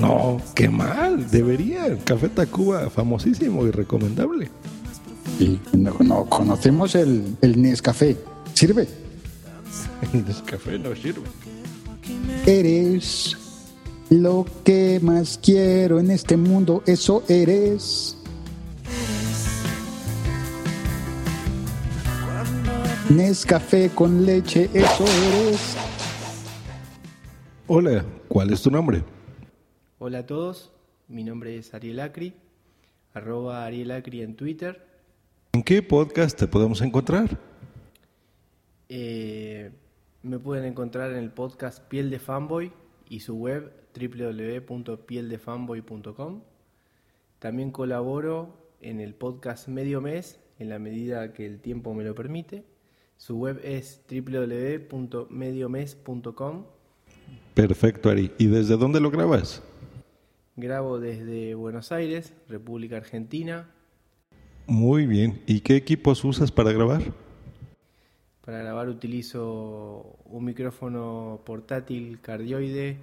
No, 0.00 0.40
qué 0.54 0.68
mal. 0.68 1.30
Debería. 1.30 1.98
Café 2.04 2.28
Tacuba, 2.28 2.88
famosísimo 2.90 3.66
y 3.66 3.70
recomendable. 3.70 4.48
Y 5.38 5.60
no, 5.72 5.94
no 6.00 6.24
conocemos 6.26 6.94
el, 6.94 7.36
el 7.42 7.60
Nescafé. 7.60 8.16
¿Sirve? 8.54 8.88
El 10.12 10.42
café 10.44 10.78
no 10.78 10.94
sirve. 10.94 11.26
Eres 12.46 13.36
lo 14.10 14.44
que 14.64 14.98
más 15.00 15.38
quiero 15.42 15.98
en 16.00 16.10
este 16.10 16.36
mundo, 16.36 16.82
eso 16.86 17.22
eres. 17.28 18.16
Nescafé 23.10 23.90
con 23.90 24.24
leche, 24.26 24.68
eso 24.74 25.04
eres. 25.04 25.76
Hola, 27.66 28.04
¿cuál 28.28 28.52
es 28.52 28.62
tu 28.62 28.70
nombre? 28.70 29.02
Hola 29.98 30.20
a 30.20 30.26
todos, 30.26 30.72
mi 31.08 31.22
nombre 31.22 31.56
es 31.56 31.74
Ariel 31.74 32.00
Acri, 32.00 32.34
arroba 33.14 33.64
Ariel 33.64 33.92
Acri 33.92 34.22
en 34.22 34.34
Twitter. 34.34 34.84
¿En 35.52 35.62
qué 35.62 35.82
podcast 35.82 36.38
te 36.38 36.48
podemos 36.48 36.80
encontrar? 36.80 37.38
Eh, 38.88 39.70
me 40.22 40.38
pueden 40.38 40.64
encontrar 40.64 41.10
en 41.10 41.18
el 41.18 41.30
podcast 41.30 41.82
Piel 41.88 42.08
de 42.10 42.18
Fanboy 42.18 42.72
y 43.08 43.20
su 43.20 43.36
web 43.36 43.72
www.pieldefanboy.com. 43.94 46.40
También 47.38 47.70
colaboro 47.72 48.56
en 48.80 49.00
el 49.00 49.14
podcast 49.14 49.68
Medio 49.68 50.00
Mes 50.00 50.40
en 50.58 50.68
la 50.68 50.78
medida 50.78 51.32
que 51.32 51.46
el 51.46 51.60
tiempo 51.60 51.94
me 51.94 52.04
lo 52.04 52.14
permite. 52.14 52.64
Su 53.16 53.38
web 53.38 53.58
es 53.64 54.02
www.mediomes.com. 54.08 56.64
Perfecto, 57.54 58.10
Ari. 58.10 58.30
¿Y 58.38 58.46
desde 58.46 58.76
dónde 58.76 59.00
lo 59.00 59.10
grabas? 59.10 59.62
Grabo 60.56 61.00
desde 61.00 61.54
Buenos 61.54 61.92
Aires, 61.92 62.32
República 62.48 62.96
Argentina. 62.96 63.70
Muy 64.66 65.06
bien. 65.06 65.42
¿Y 65.46 65.60
qué 65.60 65.76
equipos 65.76 66.24
usas 66.24 66.50
para 66.52 66.72
grabar? 66.72 67.02
Para 68.44 68.58
grabar 68.58 68.88
utilizo 68.88 70.18
un 70.24 70.44
micrófono 70.44 71.40
portátil 71.44 72.20
cardioide 72.20 72.98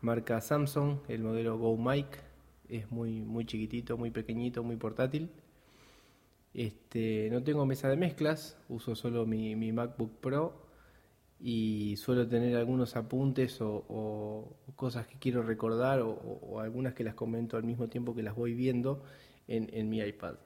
marca 0.00 0.40
Samsung, 0.40 1.00
el 1.08 1.22
modelo 1.22 1.58
Go 1.58 1.76
Mic. 1.76 2.06
Es 2.66 2.90
muy, 2.90 3.20
muy 3.20 3.44
chiquitito, 3.44 3.98
muy 3.98 4.10
pequeñito, 4.10 4.62
muy 4.62 4.76
portátil. 4.76 5.28
Este, 6.54 7.28
no 7.30 7.42
tengo 7.42 7.66
mesa 7.66 7.90
de 7.90 7.96
mezclas, 7.96 8.56
uso 8.70 8.94
solo 8.94 9.26
mi, 9.26 9.54
MacBook 9.70 10.12
Pro 10.20 10.54
y 11.38 11.96
suelo 11.96 12.26
tener 12.26 12.56
algunos 12.56 12.96
apuntes 12.96 13.58
o, 13.60 14.56
cosas 14.76 15.06
que 15.06 15.18
quiero 15.18 15.42
recordar 15.42 16.00
o, 16.00 16.58
algunas 16.58 16.94
que 16.94 17.04
las 17.04 17.14
comento 17.14 17.58
al 17.58 17.64
mismo 17.64 17.88
tiempo 17.88 18.14
que 18.14 18.22
las 18.22 18.34
voy 18.34 18.54
viendo 18.54 19.02
en, 19.46 19.68
en 19.74 19.90
mi 19.90 20.00
iPad. 20.00 20.36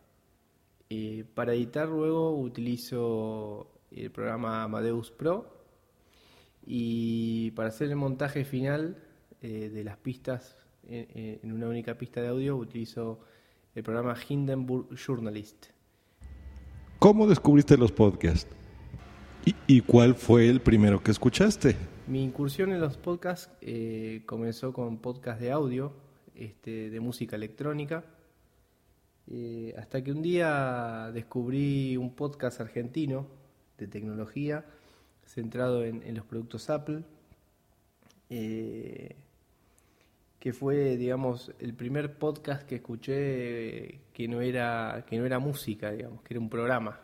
Eh, 0.90 1.25
para 1.35 1.55
editar 1.55 1.88
luego 1.88 2.37
utilizo 2.37 3.73
el 3.96 4.11
programa 4.11 4.62
Amadeus 4.64 5.11
Pro 5.11 5.52
y 6.66 7.50
para 7.52 7.68
hacer 7.68 7.88
el 7.90 7.96
montaje 7.96 8.44
final 8.44 8.96
eh, 9.42 9.70
de 9.72 9.85
las 9.85 9.96
pistas 9.98 10.57
en, 10.88 11.07
en- 11.14 11.40
en 11.42 11.52
una 11.52 11.68
única 11.68 11.96
pista 11.98 12.20
de 12.22 12.28
audio 12.28 12.57
utilizo 12.57 13.20
el 13.74 13.83
programa 13.83 14.14
Hindenburg 14.28 14.88
Journalist. 14.96 15.66
¿Cómo 16.98 17.26
descubriste 17.26 17.76
los 17.76 17.92
podcasts? 17.92 18.48
¿Y, 19.44 19.54
y 19.66 19.80
cuál 19.83 20.14
fue 20.14 20.48
el 20.48 20.61
primero 20.61 21.02
que 21.02 21.11
escuchaste? 21.11 21.76
Mi 22.07 22.22
incursión 22.22 22.72
en 22.72 22.80
los 22.80 22.96
podcasts 22.96 23.50
eh, 23.61 24.22
comenzó 24.26 24.72
con 24.72 24.98
podcast 24.98 25.40
de 25.40 25.50
audio, 25.50 25.92
este, 26.35 26.88
de 26.90 27.00
música 27.00 27.37
electrónica, 27.37 28.04
eh, 29.30 29.74
hasta 29.78 30.02
que 30.02 30.12
un 30.12 30.22
día 30.22 31.11
descubrí 31.12 31.96
un 31.96 32.14
podcast 32.14 32.61
argentino 32.61 33.26
de 33.78 33.87
tecnología 33.88 34.64
centrado 35.26 35.84
en, 35.84 36.14
los 36.14 36.24
productos 36.26 36.68
Apple, 36.70 37.02
eh, 38.30 39.16
que 40.38 40.52
fue, 40.52 40.96
digamos, 40.96 41.52
el 41.58 41.74
primer 41.74 42.18
podcast 42.18 42.62
que 42.68 42.76
escuché 42.76 44.00
que 44.12 44.28
no 44.28 44.40
era, 44.42 45.04
que 45.08 45.18
no 45.18 45.24
era 45.24 45.38
música, 45.38 45.90
digamos, 45.92 46.22
que 46.22 46.34
era 46.34 46.40
un 46.40 46.50
programa. 46.50 47.00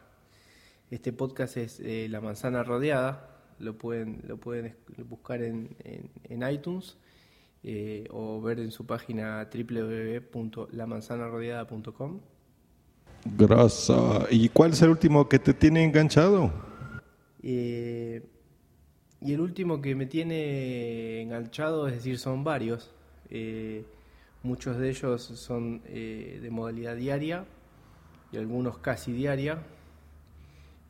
Este 0.90 1.12
podcast 1.12 1.56
es 1.56 1.80
eh, 1.80 2.08
La 2.10 2.20
Manzana 2.20 2.62
Rodeada, 2.62 3.38
lo 3.58 3.78
pueden, 3.78 4.22
lo 4.26 4.36
pueden 4.38 4.74
buscar 5.08 5.42
en, 5.42 5.74
en- 5.84 6.10
en 6.24 6.42
iTunes 6.52 6.96
eh, 7.62 8.06
o 8.10 8.40
ver 8.42 8.58
en 8.60 8.70
su 8.70 8.84
página 8.86 9.48
www.lamanzanarodeada.com. 9.52 12.20
Grosso. 13.24 14.26
¿Y 14.30 14.48
cuál 14.48 14.72
es 14.72 14.82
el 14.82 14.90
último 14.90 15.28
que 15.28 15.38
te 15.38 15.54
tiene 15.54 15.84
enganchado? 15.84 16.52
Eh, 17.42 18.22
y 19.20 19.32
el 19.34 19.40
último 19.40 19.80
que 19.80 19.94
me 19.94 20.06
tiene 20.06 21.22
enganchado, 21.22 21.86
es 21.88 21.94
decir, 21.94 22.18
son 22.18 22.44
varios. 22.44 22.92
Eh, 23.28 23.84
muchos 24.42 24.78
de 24.78 24.90
ellos 24.90 25.22
son 25.22 25.82
eh, 25.86 26.38
de 26.42 26.50
modalidad 26.50 26.96
diaria 26.96 27.44
y 28.32 28.38
algunos 28.38 28.78
casi 28.78 29.12
diaria. 29.12 29.62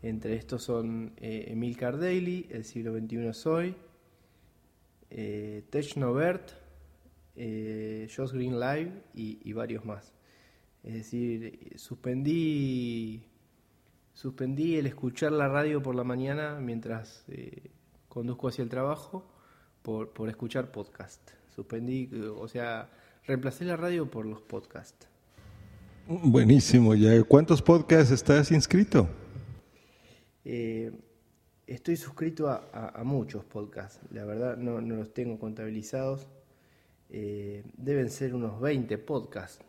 Entre 0.02 0.36
estos 0.36 0.62
son 0.62 1.12
eh, 1.16 1.46
Emilcar 1.48 1.98
Daily, 1.98 2.46
El 2.50 2.64
siglo 2.64 2.94
XXI 2.96 3.74
eh, 5.10 5.64
Technovert, 5.70 6.52
eh, 7.36 8.08
Josh 8.14 8.32
Green 8.32 8.58
Live 8.58 8.92
y 9.14 9.52
varios 9.52 9.84
más. 9.84 10.12
Es 10.84 10.94
decir, 10.94 11.72
suspendí 11.76 13.22
Suspendí 14.12 14.76
el 14.76 14.86
escuchar 14.86 15.32
la 15.32 15.48
radio 15.48 15.82
por 15.82 15.94
la 15.94 16.04
mañana 16.04 16.58
mientras 16.60 17.24
eh, 17.28 17.70
conduzco 18.08 18.48
hacia 18.48 18.62
el 18.62 18.68
trabajo 18.68 19.24
por, 19.82 20.10
por 20.12 20.28
escuchar 20.28 20.70
podcast. 20.70 21.20
Suspendí, 21.54 22.10
eh, 22.12 22.26
o 22.26 22.46
sea, 22.46 22.90
reemplacé 23.24 23.64
la 23.64 23.76
radio 23.78 24.10
por 24.10 24.26
los 24.26 24.42
podcasts. 24.42 25.08
Buenísimo. 26.06 26.94
¿Ya 26.94 27.22
cuántos 27.22 27.62
podcasts 27.62 28.10
estás 28.10 28.50
inscrito? 28.50 29.08
Eh, 30.44 30.92
estoy 31.66 31.96
suscrito 31.96 32.48
a, 32.48 32.68
a- 32.74 33.00
a 33.00 33.04
muchos 33.04 33.44
podcasts, 33.44 34.00
la 34.10 34.24
verdad 34.26 34.56
no, 34.58 34.80
no 34.82 34.96
los 34.96 35.14
tengo 35.14 35.38
contabilizados. 35.38 36.26
Eh, 37.08 37.64
deben 37.76 38.10
ser 38.10 38.34
unos 38.34 38.60
20 38.60 38.98
podcasts, 38.98 39.64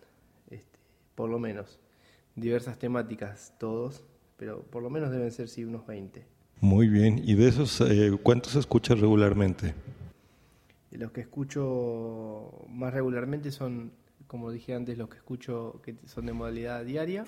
por 1.15 1.29
lo 1.29 1.39
menos. 1.39 1.79
Diversas 2.35 2.77
temáticas 2.79 3.53
todos, 3.59 4.03
pero 4.37 4.63
por 4.63 4.81
lo 4.83 4.89
menos 4.89 5.11
deben 5.11 5.31
ser 5.31 5.49
sí 5.49 5.63
unos 5.63 5.85
20. 5.85 6.25
Muy 6.61 6.87
bien. 6.87 7.21
¿Y 7.23 7.35
de 7.35 7.47
esos 7.47 7.81
eh, 7.81 8.11
cuántos 8.21 8.55
escuchas 8.55 8.99
regularmente? 8.99 9.73
Los 10.91 11.11
que 11.11 11.21
escucho 11.21 12.65
más 12.69 12.93
regularmente 12.93 13.51
son, 13.51 13.91
como 14.27 14.51
dije 14.51 14.75
antes, 14.75 14.97
los 14.97 15.09
que 15.09 15.17
escucho 15.17 15.81
que 15.83 15.95
son 16.05 16.25
de 16.25 16.33
modalidad 16.33 16.85
diaria 16.85 17.25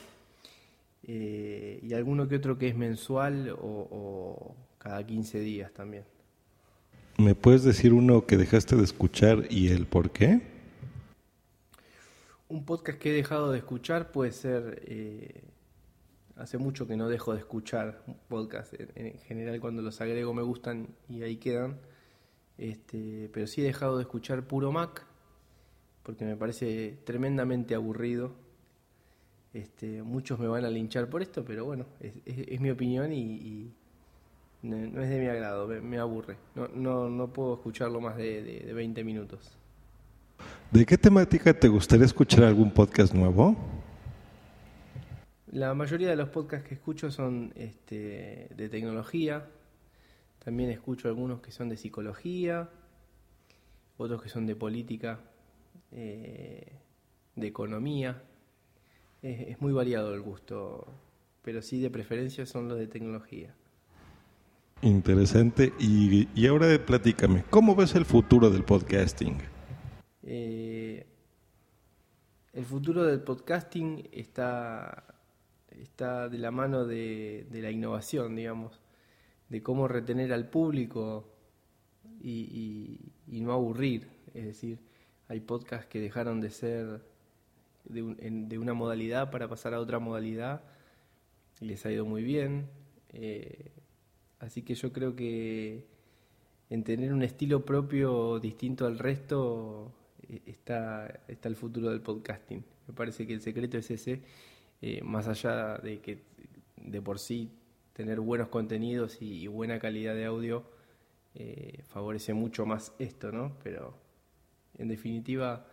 eh, 1.04 1.80
y 1.82 1.94
alguno 1.94 2.28
que 2.28 2.36
otro 2.36 2.58
que 2.58 2.68
es 2.68 2.76
mensual 2.76 3.50
o, 3.50 3.88
o 3.92 4.56
cada 4.78 5.06
15 5.06 5.40
días 5.40 5.74
también. 5.74 6.04
¿Me 7.18 7.36
puedes 7.36 7.64
decir 7.64 7.94
uno 7.94 8.26
que 8.26 8.38
dejaste 8.38 8.76
de 8.76 8.84
escuchar 8.84 9.46
y 9.50 9.70
el 9.70 9.86
por 9.86 10.12
qué? 10.12 10.53
Un 12.54 12.66
podcast 12.66 13.00
que 13.00 13.10
he 13.10 13.14
dejado 13.14 13.52
de 13.52 13.58
escuchar 13.58 14.12
puede 14.12 14.32
ser, 14.32 14.84
eh, 14.86 15.42
hace 16.36 16.60
mucho 16.60 16.86
que 16.88 16.96
no 16.96 17.10
dejo 17.10 17.34
de 17.34 17.40
escuchar 17.40 18.04
un 18.06 18.16
podcast, 18.28 18.72
en, 18.76 18.92
en 19.08 19.18
general 19.22 19.60
cuando 19.60 19.82
los 19.82 20.00
agrego 20.02 20.36
me 20.36 20.44
gustan 20.44 20.90
y 21.10 21.24
ahí 21.24 21.38
quedan, 21.38 21.80
este, 22.60 23.28
pero 23.34 23.48
sí 23.48 23.62
he 23.62 23.64
dejado 23.64 23.98
de 23.98 24.04
escuchar 24.04 24.46
Puro 24.46 24.72
Mac 24.72 25.04
porque 26.04 26.26
me 26.26 26.36
parece 26.36 27.00
tremendamente 27.06 27.74
aburrido. 27.74 28.36
Este, 29.52 30.04
muchos 30.04 30.38
me 30.40 30.48
van 30.48 30.64
a 30.66 30.70
linchar 30.70 31.10
por 31.10 31.24
esto, 31.24 31.44
pero 31.44 31.66
bueno, 31.66 31.86
es, 32.00 32.14
es- 32.26 32.60
mi 32.62 32.70
opinión 32.70 33.12
y, 33.14 33.74
no, 34.62 34.78
no 34.78 35.02
es 35.02 35.10
de 35.10 35.20
mi 35.20 35.26
agrado, 35.28 35.68
me, 35.68 35.82
me 35.82 35.98
aburre. 35.98 36.38
No, 36.54 36.68
no, 36.68 37.10
no 37.10 37.34
puedo 37.34 37.56
escucharlo 37.56 38.00
más 38.00 38.16
de, 38.16 38.44
de- 38.44 38.60
de 38.60 38.74
20 38.74 39.04
minutos. 39.04 39.58
¿De 40.72 40.86
qué 40.86 40.98
temática 40.98 41.54
te 41.54 41.68
gustaría 41.68 42.06
escuchar 42.06 42.44
algún 42.44 42.72
podcast 42.72 43.14
nuevo? 43.14 43.56
la 45.54 45.76
mayoría 45.76 46.10
de 46.10 46.16
los 46.16 46.30
podcasts 46.30 46.68
que 46.68 46.74
escucho 46.74 47.12
son 47.12 47.54
este, 47.56 48.50
de 48.58 48.70
tecnología. 48.70 49.46
También 50.44 50.72
escucho 50.72 51.08
algunos 51.08 51.42
que 51.42 51.52
son 51.52 51.70
de 51.70 51.78
psicología, 51.78 52.70
otros 53.98 54.24
que 54.24 54.30
son 54.30 54.48
de 54.48 54.56
política, 54.56 55.20
eh, 55.92 56.80
de 57.36 57.48
economía. 57.48 58.24
Es, 59.22 59.50
es 59.50 59.62
muy 59.62 59.72
variado 59.74 60.16
el 60.16 60.22
gusto, 60.22 60.88
pero 61.44 61.62
sí 61.62 61.80
de 61.80 61.92
preferencia 61.92 62.48
son 62.48 62.68
los 62.68 62.80
de 62.80 62.88
tecnología. 62.88 63.54
Interesante. 64.82 65.72
Y, 65.78 66.28
y 66.34 66.48
ahora 66.48 66.68
platícame, 66.84 67.44
¿cómo 67.52 67.76
ves 67.76 67.94
el 67.94 68.06
futuro 68.06 68.50
del 68.50 68.64
podcasting? 68.64 69.53
Eh, 70.26 71.06
el 72.54 72.66
futuro 72.66 73.04
del 73.04 73.22
podcasting 73.22 74.10
está, 74.12 75.16
está 75.72 76.30
de 76.30 76.38
la 76.38 76.52
mano 76.52 76.86
de, 76.86 77.48
la 77.52 77.72
innovación, 77.72 78.36
digamos, 78.36 78.80
de 79.50 79.62
cómo 79.62 79.88
retener 79.88 80.32
al 80.32 80.50
público 80.50 81.30
y, 82.22 83.00
no 83.28 83.52
aburrir. 83.52 84.08
Es 84.34 84.46
decir, 84.46 84.80
hay 85.28 85.40
podcasts 85.42 85.88
que 85.88 86.00
dejaron 86.00 86.40
de 86.42 86.50
ser 86.52 87.02
de, 87.86 88.58
una 88.58 88.74
modalidad 88.74 89.32
para 89.32 89.50
pasar 89.50 89.74
a 89.74 89.80
otra 89.80 90.00
modalidad 90.00 90.62
y 91.60 91.66
les 91.66 91.86
ha 91.86 91.92
ido 91.92 92.06
muy 92.06 92.24
bien. 92.24 92.70
Eh, 93.10 93.72
así 94.40 94.62
que 94.62 94.76
yo 94.76 94.94
creo 94.94 95.16
que 95.16 95.88
en 96.70 96.84
tener 96.84 97.14
un 97.14 97.24
estilo 97.24 97.66
propio 97.66 98.40
distinto 98.40 98.86
al 98.86 99.00
resto 99.00 99.92
está, 100.46 101.22
está 101.28 101.50
el 101.50 101.56
futuro 101.56 101.90
del 101.90 102.02
podcasting. 102.02 102.64
Me 102.88 102.94
parece 102.94 103.28
que 103.28 103.34
el 103.34 103.42
secreto 103.42 103.78
es 103.78 103.92
ese, 103.92 104.22
eh, 104.82 105.02
más 105.04 105.28
allá 105.28 105.78
de 105.78 106.00
que 106.00 106.24
de 106.78 107.02
por 107.02 107.20
sí 107.20 107.52
tener 107.94 108.20
buenos 108.20 108.50
contenidos 108.50 109.22
y, 109.22 109.48
buena 109.48 109.80
calidad 109.80 110.16
de 110.16 110.26
audio 110.26 110.64
eh, 111.36 111.84
favorece 111.88 112.34
mucho 112.34 112.66
más 112.66 112.94
esto, 113.00 113.32
¿no? 113.32 113.58
Pero 113.64 113.98
en 114.78 114.88
definitiva, 114.88 115.68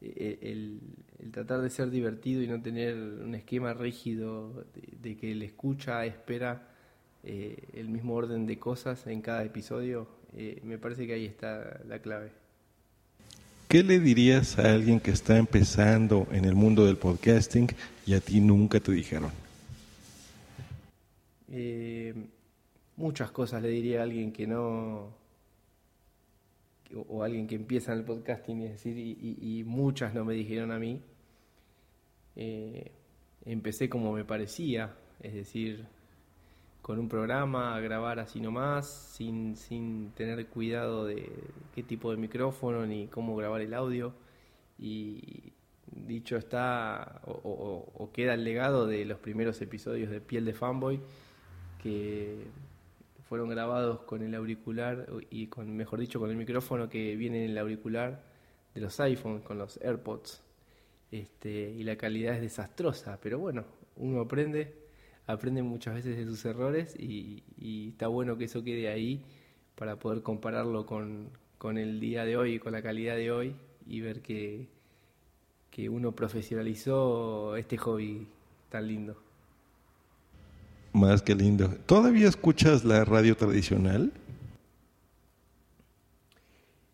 eh, 0.00 0.38
el, 0.42 0.80
el 1.18 1.30
tratar 1.30 1.60
de 1.60 1.70
ser 1.70 1.90
divertido 1.90 2.42
y 2.42 2.48
no 2.48 2.60
tener 2.60 2.96
un 2.96 3.34
esquema 3.34 3.74
rígido 3.74 4.64
de, 4.74 4.96
de 5.00 5.16
que 5.16 5.32
el 5.32 5.42
escucha 5.42 6.04
espera 6.04 6.70
eh, 7.22 7.68
el 7.74 7.88
mismo 7.88 8.14
orden 8.14 8.46
de 8.46 8.58
cosas 8.58 9.06
en 9.06 9.20
cada 9.20 9.44
episodio, 9.44 10.08
eh, 10.34 10.60
me 10.64 10.78
parece 10.78 11.06
que 11.06 11.12
ahí 11.14 11.26
está 11.26 11.80
la 11.86 12.00
clave. 12.00 12.32
¿Qué 13.70 13.84
le 13.84 14.00
dirías 14.00 14.58
a 14.58 14.72
alguien 14.72 14.98
que 14.98 15.12
está 15.12 15.38
empezando 15.38 16.26
en 16.32 16.44
el 16.44 16.56
mundo 16.56 16.86
del 16.86 16.96
podcasting 16.96 17.68
y 18.04 18.14
a 18.14 18.20
ti 18.20 18.40
nunca 18.40 18.80
te 18.80 18.90
dijeron? 18.90 19.30
Eh, 21.52 22.12
muchas 22.96 23.30
cosas 23.30 23.62
le 23.62 23.68
diría 23.68 24.00
a 24.00 24.02
alguien 24.02 24.32
que 24.32 24.48
no, 24.48 25.14
o, 26.96 27.00
o 27.10 27.22
alguien 27.22 27.46
que 27.46 27.54
empieza 27.54 27.92
en 27.92 28.00
el 28.00 28.04
podcasting, 28.04 28.62
es 28.62 28.72
decir, 28.72 28.98
y, 28.98 29.62
muchas 29.64 30.14
no 30.14 30.24
me 30.24 30.34
dijeron 30.34 30.72
a 30.72 30.80
mí. 30.80 31.00
Eh, 32.34 32.90
empecé 33.44 33.88
como 33.88 34.12
me 34.12 34.24
parecía, 34.24 34.96
es 35.22 35.32
decir, 35.32 35.86
con 36.82 36.98
un 36.98 37.08
programa, 37.08 37.74
a 37.76 37.80
grabar 37.80 38.18
así 38.18 38.40
nomás, 38.40 38.88
sin, 38.88 39.56
sin 39.56 40.10
tener 40.12 40.46
cuidado 40.48 41.04
de 41.06 41.30
qué 41.74 41.82
tipo 41.82 42.10
de 42.10 42.16
micrófono 42.16 42.86
ni 42.86 43.06
cómo 43.08 43.36
grabar 43.36 43.60
el 43.60 43.74
audio. 43.74 44.12
Y 44.78 45.52
dicho 45.92 46.36
está, 46.36 47.20
o, 47.26 47.84
o- 47.98 48.12
queda 48.12 48.34
el 48.34 48.44
legado 48.44 48.86
de 48.86 49.04
los 49.04 49.18
primeros 49.18 49.60
episodios 49.60 50.10
de 50.10 50.20
Piel 50.20 50.44
de 50.44 50.54
Fanboy, 50.54 51.00
que 51.82 52.46
fueron 53.28 53.48
grabados 53.48 54.00
con 54.00 54.22
el 54.22 54.34
auricular 54.34 55.06
y 55.30 55.46
con, 55.48 55.76
mejor 55.76 56.00
dicho, 56.00 56.18
con 56.18 56.30
el 56.30 56.36
micrófono 56.36 56.88
que 56.88 57.14
viene 57.16 57.44
en 57.44 57.50
el 57.52 57.58
auricular 57.58 58.22
de 58.74 58.80
los 58.80 58.98
iPhones, 59.00 59.42
con 59.42 59.58
los 59.58 59.78
AirPods. 59.82 60.42
Este, 61.12 61.70
y 61.70 61.82
la 61.84 61.96
calidad 61.96 62.34
es 62.36 62.40
desastrosa, 62.40 63.18
pero 63.20 63.38
bueno, 63.38 63.64
uno 63.96 64.20
aprende, 64.22 64.74
aprende 65.32 65.62
muchas 65.62 65.94
veces 65.94 66.16
de 66.16 66.24
sus 66.24 66.44
errores 66.44 66.94
y, 66.98 67.42
y 67.58 67.90
está 67.90 68.08
bueno 68.08 68.36
que 68.36 68.44
eso 68.44 68.62
quede 68.62 68.88
ahí 68.88 69.22
para 69.74 69.98
poder 69.98 70.22
compararlo 70.22 70.86
con, 70.86 71.30
con 71.58 71.78
el 71.78 72.00
día 72.00 72.24
de 72.24 72.36
hoy, 72.36 72.58
con 72.58 72.72
la 72.72 72.82
calidad 72.82 73.16
de 73.16 73.30
hoy 73.30 73.54
y 73.86 74.00
ver 74.00 74.20
que, 74.20 74.68
que 75.70 75.88
uno 75.88 76.12
profesionalizó 76.12 77.56
este 77.56 77.76
hobby 77.78 78.26
tan 78.68 78.86
lindo. 78.86 79.16
Más 80.92 81.22
que 81.22 81.34
lindo. 81.34 81.68
¿Todavía 81.86 82.28
escuchas 82.28 82.84
la 82.84 83.04
radio 83.04 83.36
tradicional? 83.36 84.12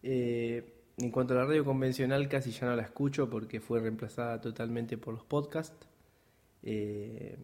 Eh, 0.02 0.64
en 0.98 1.10
cuanto 1.10 1.34
a 1.34 1.38
la 1.38 1.44
radio 1.44 1.64
convencional, 1.64 2.28
casi 2.28 2.50
ya 2.50 2.66
no 2.66 2.76
la 2.76 2.82
escucho 2.82 3.28
porque 3.28 3.60
fue 3.60 3.80
reemplazada 3.80 4.40
totalmente 4.40 4.98
por 4.98 5.14
los 5.14 5.24
podcasts. 5.24 5.86
Eh, 6.62 7.36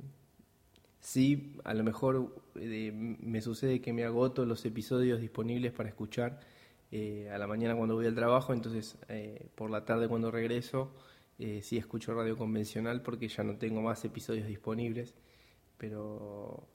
sí, 1.03 1.57
a 1.65 1.75
lo 1.75 1.85
mejor 1.85 2.35
eh, 2.55 2.91
me 2.95 3.43
sucede 3.43 3.83
que 3.83 3.93
me 3.93 4.05
agoto 4.05 4.47
los 4.47 4.65
episodios 4.65 5.21
disponibles 5.21 5.73
para 5.73 5.91
escuchar 5.91 6.41
eh, 6.91 7.29
a 7.31 7.39
la 7.39 7.47
mañana 7.47 7.77
cuando 7.77 7.95
voy 7.95 8.07
al 8.07 8.15
trabajo, 8.15 8.55
entonces 8.55 8.97
eh, 9.09 9.49
por 9.55 9.71
la 9.71 9.85
tarde 9.85 10.09
cuando 10.09 10.31
regreso 10.31 10.91
sí 11.61 11.77
escucho 11.77 12.15
radio 12.15 12.37
convencional 12.37 13.03
porque 13.03 13.27
ya 13.27 13.43
no 13.43 13.57
tengo 13.57 13.83
más 13.83 14.05
episodios 14.05 14.47
disponibles, 14.47 15.17
pero 15.77 16.69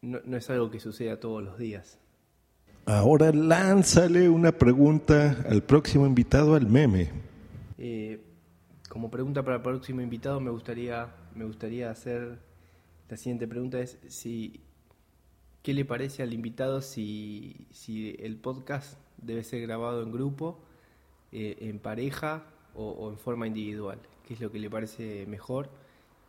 no, 0.00 0.20
no 0.24 0.36
es 0.36 0.48
algo 0.48 0.70
que 0.70 0.78
suceda 0.78 1.18
todos 1.18 1.42
los 1.42 1.58
días. 1.58 1.98
Ahora 2.84 3.32
lánzale 3.32 4.28
una 4.28 4.52
pregunta 4.52 5.44
al 5.50 5.64
próximo 5.64 6.06
invitado 6.06 6.54
al 6.54 6.68
meme. 6.68 7.10
Como 8.88 9.10
pregunta 9.10 9.42
para 9.42 9.56
el 9.56 9.62
próximo 9.62 10.00
invitado 10.02 10.38
me 10.38 10.52
gustaría 10.52 11.12
me 11.34 11.44
gustaría 11.44 11.90
hacer 11.90 12.45
la 13.08 13.16
siguiente 13.16 13.46
pregunta 13.46 13.80
es 13.80 13.98
si 14.08 14.60
qué 15.62 15.74
le 15.74 15.84
parece 15.84 16.22
al 16.22 16.32
invitado 16.32 16.80
si, 16.80 17.66
si 17.70 18.16
el 18.18 18.36
podcast 18.36 18.98
debe 19.16 19.42
ser 19.42 19.62
grabado 19.62 20.02
en 20.02 20.12
grupo, 20.12 20.60
eh, 21.32 21.56
en 21.60 21.78
pareja 21.78 22.44
o, 22.74 23.10
en 23.10 23.18
forma 23.18 23.46
individual. 23.46 23.98
¿Qué 24.26 24.34
es 24.34 24.40
lo 24.40 24.50
que 24.50 24.58
le 24.58 24.68
parece 24.68 25.24
mejor 25.26 25.70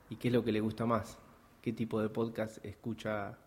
y 0.10 0.16
qué 0.16 0.30
es 0.30 0.34
lo 0.34 0.44
que 0.44 0.52
le 0.52 0.60
gusta 0.60 0.86
más? 0.86 1.18
¿Qué 1.62 1.74
tipo 1.74 2.02
de 2.02 2.10
podcast 2.10 2.64
escucha 2.64 3.38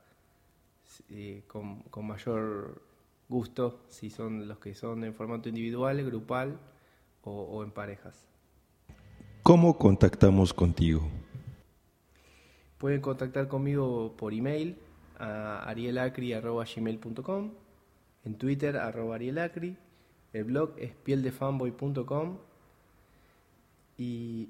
eh, 1.08 1.44
con, 1.46 1.82
con 1.84 2.06
mayor 2.06 2.82
gusto? 3.28 3.84
Si 3.88 4.10
son 4.10 4.48
los 4.48 4.58
que 4.58 4.74
son 4.74 5.04
en 5.04 5.14
formato 5.14 5.48
individual, 5.48 6.04
grupal 6.04 6.58
o 7.22 7.62
en 7.62 7.70
parejas. 7.70 8.26
¿Cómo 9.42 9.76
contactamos 9.76 10.54
contigo? 10.54 11.02
Pueden 12.80 13.02
contactar 13.02 13.46
conmigo 13.46 14.16
por 14.16 14.32
email 14.32 14.74
a 15.18 15.64
arielacri.gmail.com, 15.68 17.50
en 18.24 18.38
Twitter 18.38 18.78
arroba 18.78 19.16
arielacri, 19.16 19.76
el 20.32 20.44
blog 20.44 20.72
es 20.78 20.92
pieldefanboy.com 20.94 22.38
y 23.98 24.48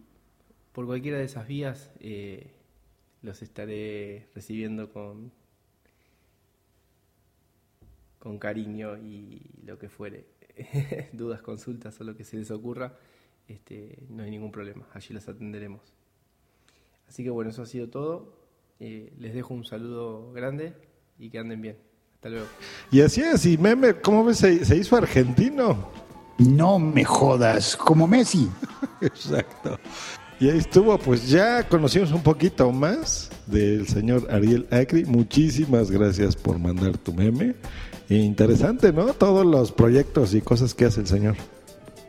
por 0.71 0.87
cualquiera 0.87 1.19
de 1.19 1.25
esas 1.25 1.49
vías 1.49 1.91
eh, 1.99 2.53
los 3.23 3.43
estaré 3.43 4.29
recibiendo 4.33 4.93
con, 4.93 5.33
con 8.21 8.39
cariño 8.39 8.97
y 8.97 9.43
lo 9.67 9.77
que 9.77 9.89
fuere. 9.89 10.25
Dudas, 11.13 11.43
consultas 11.43 12.01
o 12.01 12.05
lo 12.05 12.17
que 12.17 12.23
se 12.23 12.37
les 12.37 12.53
ocurra, 12.53 12.97
este, 13.49 14.05
no 14.09 14.23
hay 14.23 14.31
ningún 14.31 14.53
problema, 14.53 14.87
allí 14.95 15.13
los 15.15 15.29
atenderemos. 15.29 16.00
Así 17.11 17.25
que 17.25 17.31
bueno, 17.31 17.51
eso 17.51 17.63
ha 17.63 17.67
sido 17.67 17.89
todo. 17.89 18.33
Eh, 18.79 19.13
les 19.19 19.35
dejo 19.35 19.53
un 19.53 19.65
saludo 19.65 20.33
grande 20.33 20.75
y 21.19 21.29
que 21.29 21.41
anden 21.41 21.61
bien. 21.61 21.77
Hasta 22.15 22.29
luego. 22.29 22.47
Y 22.93 23.01
así 23.01 23.21
es, 23.21 23.45
y 23.47 23.59
meme, 23.59 23.95
¿cómo 23.95 24.25
ves? 24.25 24.39
Se, 24.39 24.65
se 24.65 24.77
hizo 24.77 24.97
argentino. 24.97 25.89
No 26.39 26.79
me 26.79 27.05
jodas, 27.05 27.77
como 27.77 28.07
Messi. 28.07 28.49
Exacto. 29.01 29.77
Y 30.39 30.51
ahí 30.51 30.59
estuvo, 30.59 30.97
pues 30.99 31.29
ya 31.29 31.69
conocimos 31.69 32.13
un 32.13 32.23
poquito 32.23 32.71
más 32.71 33.29
del 33.47 33.89
señor 33.89 34.29
Ariel 34.31 34.69
Acri. 34.71 35.05
Muchísimas 35.05 35.91
gracias 35.91 36.37
por 36.37 36.61
mandar 36.61 36.97
tu 36.97 37.13
meme. 37.13 37.57
E 38.09 38.15
interesante, 38.15 38.93
¿no? 38.93 39.15
Todos 39.15 39.45
los 39.45 39.73
proyectos 39.73 40.33
y 40.33 40.43
cosas 40.43 40.75
que 40.75 40.85
hace 40.85 41.01
el 41.01 41.09
señor. 41.09 41.35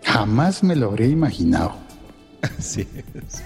Jamás 0.04 0.64
me 0.64 0.76
lo 0.76 0.89
habría 0.89 1.08
imaginado. 1.08 1.74
Así 2.60 2.88
es. 3.16 3.43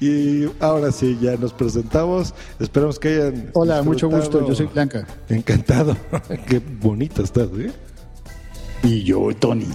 Y 0.00 0.50
ahora 0.60 0.90
sí, 0.92 1.18
ya 1.20 1.36
nos 1.36 1.52
presentamos. 1.52 2.34
Esperamos 2.58 2.98
que 2.98 3.08
hayan. 3.08 3.50
Hola, 3.52 3.82
mucho 3.82 4.08
gusto. 4.08 4.46
Yo 4.48 4.54
soy 4.54 4.66
Blanca. 4.66 5.06
Encantado. 5.28 5.94
Qué 6.48 6.58
bonita 6.58 7.22
estás, 7.22 7.48
¿eh? 7.58 7.70
Y 8.82 9.04
yo, 9.04 9.28
Tony. 9.38 9.68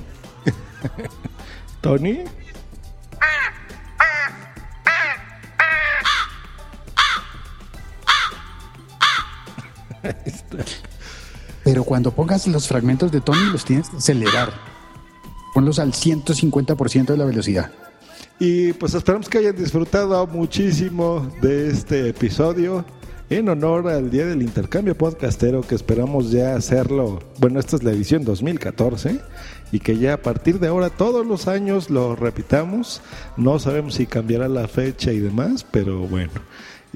¿Tony? 1.82 2.24
Pero 11.64 11.84
cuando 11.84 12.12
pongas 12.12 12.48
los 12.48 12.68
fragmentos 12.68 13.12
de 13.12 13.22
Tony, 13.22 13.52
los 13.52 13.64
tienes 13.64 13.90
que 13.90 13.98
acelerar. 13.98 14.54
Ponlos 15.54 15.78
al 15.80 15.94
150% 15.94 17.06
de 17.06 17.18
la 17.18 17.26
velocidad. 17.26 17.72
Y 18.40 18.74
pues 18.74 18.94
esperamos 18.94 19.30
que 19.30 19.38
hayan 19.38 19.56
disfrutado 19.56 20.28
muchísimo 20.28 21.32
de 21.42 21.70
este 21.70 22.10
episodio 22.10 22.84
en 23.30 23.48
honor 23.48 23.88
al 23.88 24.12
Día 24.12 24.26
del 24.26 24.42
Intercambio 24.42 24.96
Podcastero 24.96 25.62
que 25.62 25.74
esperamos 25.74 26.32
ya 26.32 26.54
hacerlo. 26.56 27.20
Bueno, 27.40 27.62
esta 27.62 27.78
es 27.78 27.84
la 27.84 27.92
edición 27.92 28.26
2014 28.26 29.22
y 29.72 29.80
que 29.80 29.98
ya 29.98 30.16
a 30.16 30.22
partir 30.22 30.60
de 30.60 30.68
ahora 30.68 30.90
todos 30.90 31.26
los 31.26 31.48
años 31.48 31.90
lo 31.90 32.18
repitamos. 32.18 33.02
No 33.38 33.58
sabemos 33.58 33.96
si 33.96 34.06
cambiará 34.06 34.50
la 34.50 34.68
fecha 34.68 35.14
y 35.14 35.20
demás, 35.20 35.66
pero 35.72 36.00
bueno. 36.00 36.34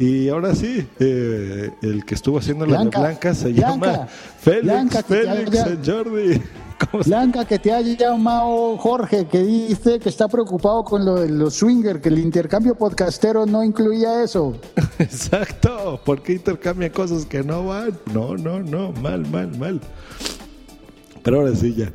Y 0.01 0.29
ahora 0.29 0.55
sí, 0.55 0.87
eh, 0.99 1.71
el 1.81 2.05
que 2.05 2.15
estuvo 2.15 2.37
haciendo 2.39 2.65
la 2.65 2.77
Blanca, 2.79 2.99
Blanca 3.01 3.33
se 3.33 3.49
Blanca, 3.51 3.69
llama 3.71 4.07
Félix, 4.39 4.63
Blanca, 4.65 5.03
Félix 5.03 5.57
haya- 5.59 5.77
Jordi. 5.85 6.41
¿Cómo 6.91 7.03
se- 7.03 7.09
Blanca, 7.09 7.43
que 7.43 7.59
te 7.59 7.73
haya 7.73 7.97
llamado 7.97 8.77
Jorge, 8.77 9.27
que 9.27 9.43
dice 9.43 9.99
que 9.99 10.07
está 10.07 10.29
preocupado 10.29 10.85
con 10.85 11.03
lo 11.03 11.15
de 11.15 11.27
los 11.27 11.55
swinger, 11.55 11.99
que 11.99 12.07
el 12.07 12.17
intercambio 12.19 12.75
podcastero 12.75 13.45
no 13.45 13.61
incluía 13.61 14.23
eso. 14.23 14.55
Exacto, 14.99 15.99
¿por 16.05 16.23
qué 16.23 16.31
intercambian 16.33 16.91
cosas 16.93 17.25
que 17.25 17.43
no 17.43 17.65
van? 17.65 17.99
No, 18.13 18.37
no, 18.37 18.61
no, 18.61 18.93
mal, 18.93 19.27
mal, 19.29 19.57
mal. 19.57 19.81
Pero 21.21 21.39
ahora 21.41 21.53
sí 21.53 21.73
ya. 21.75 21.91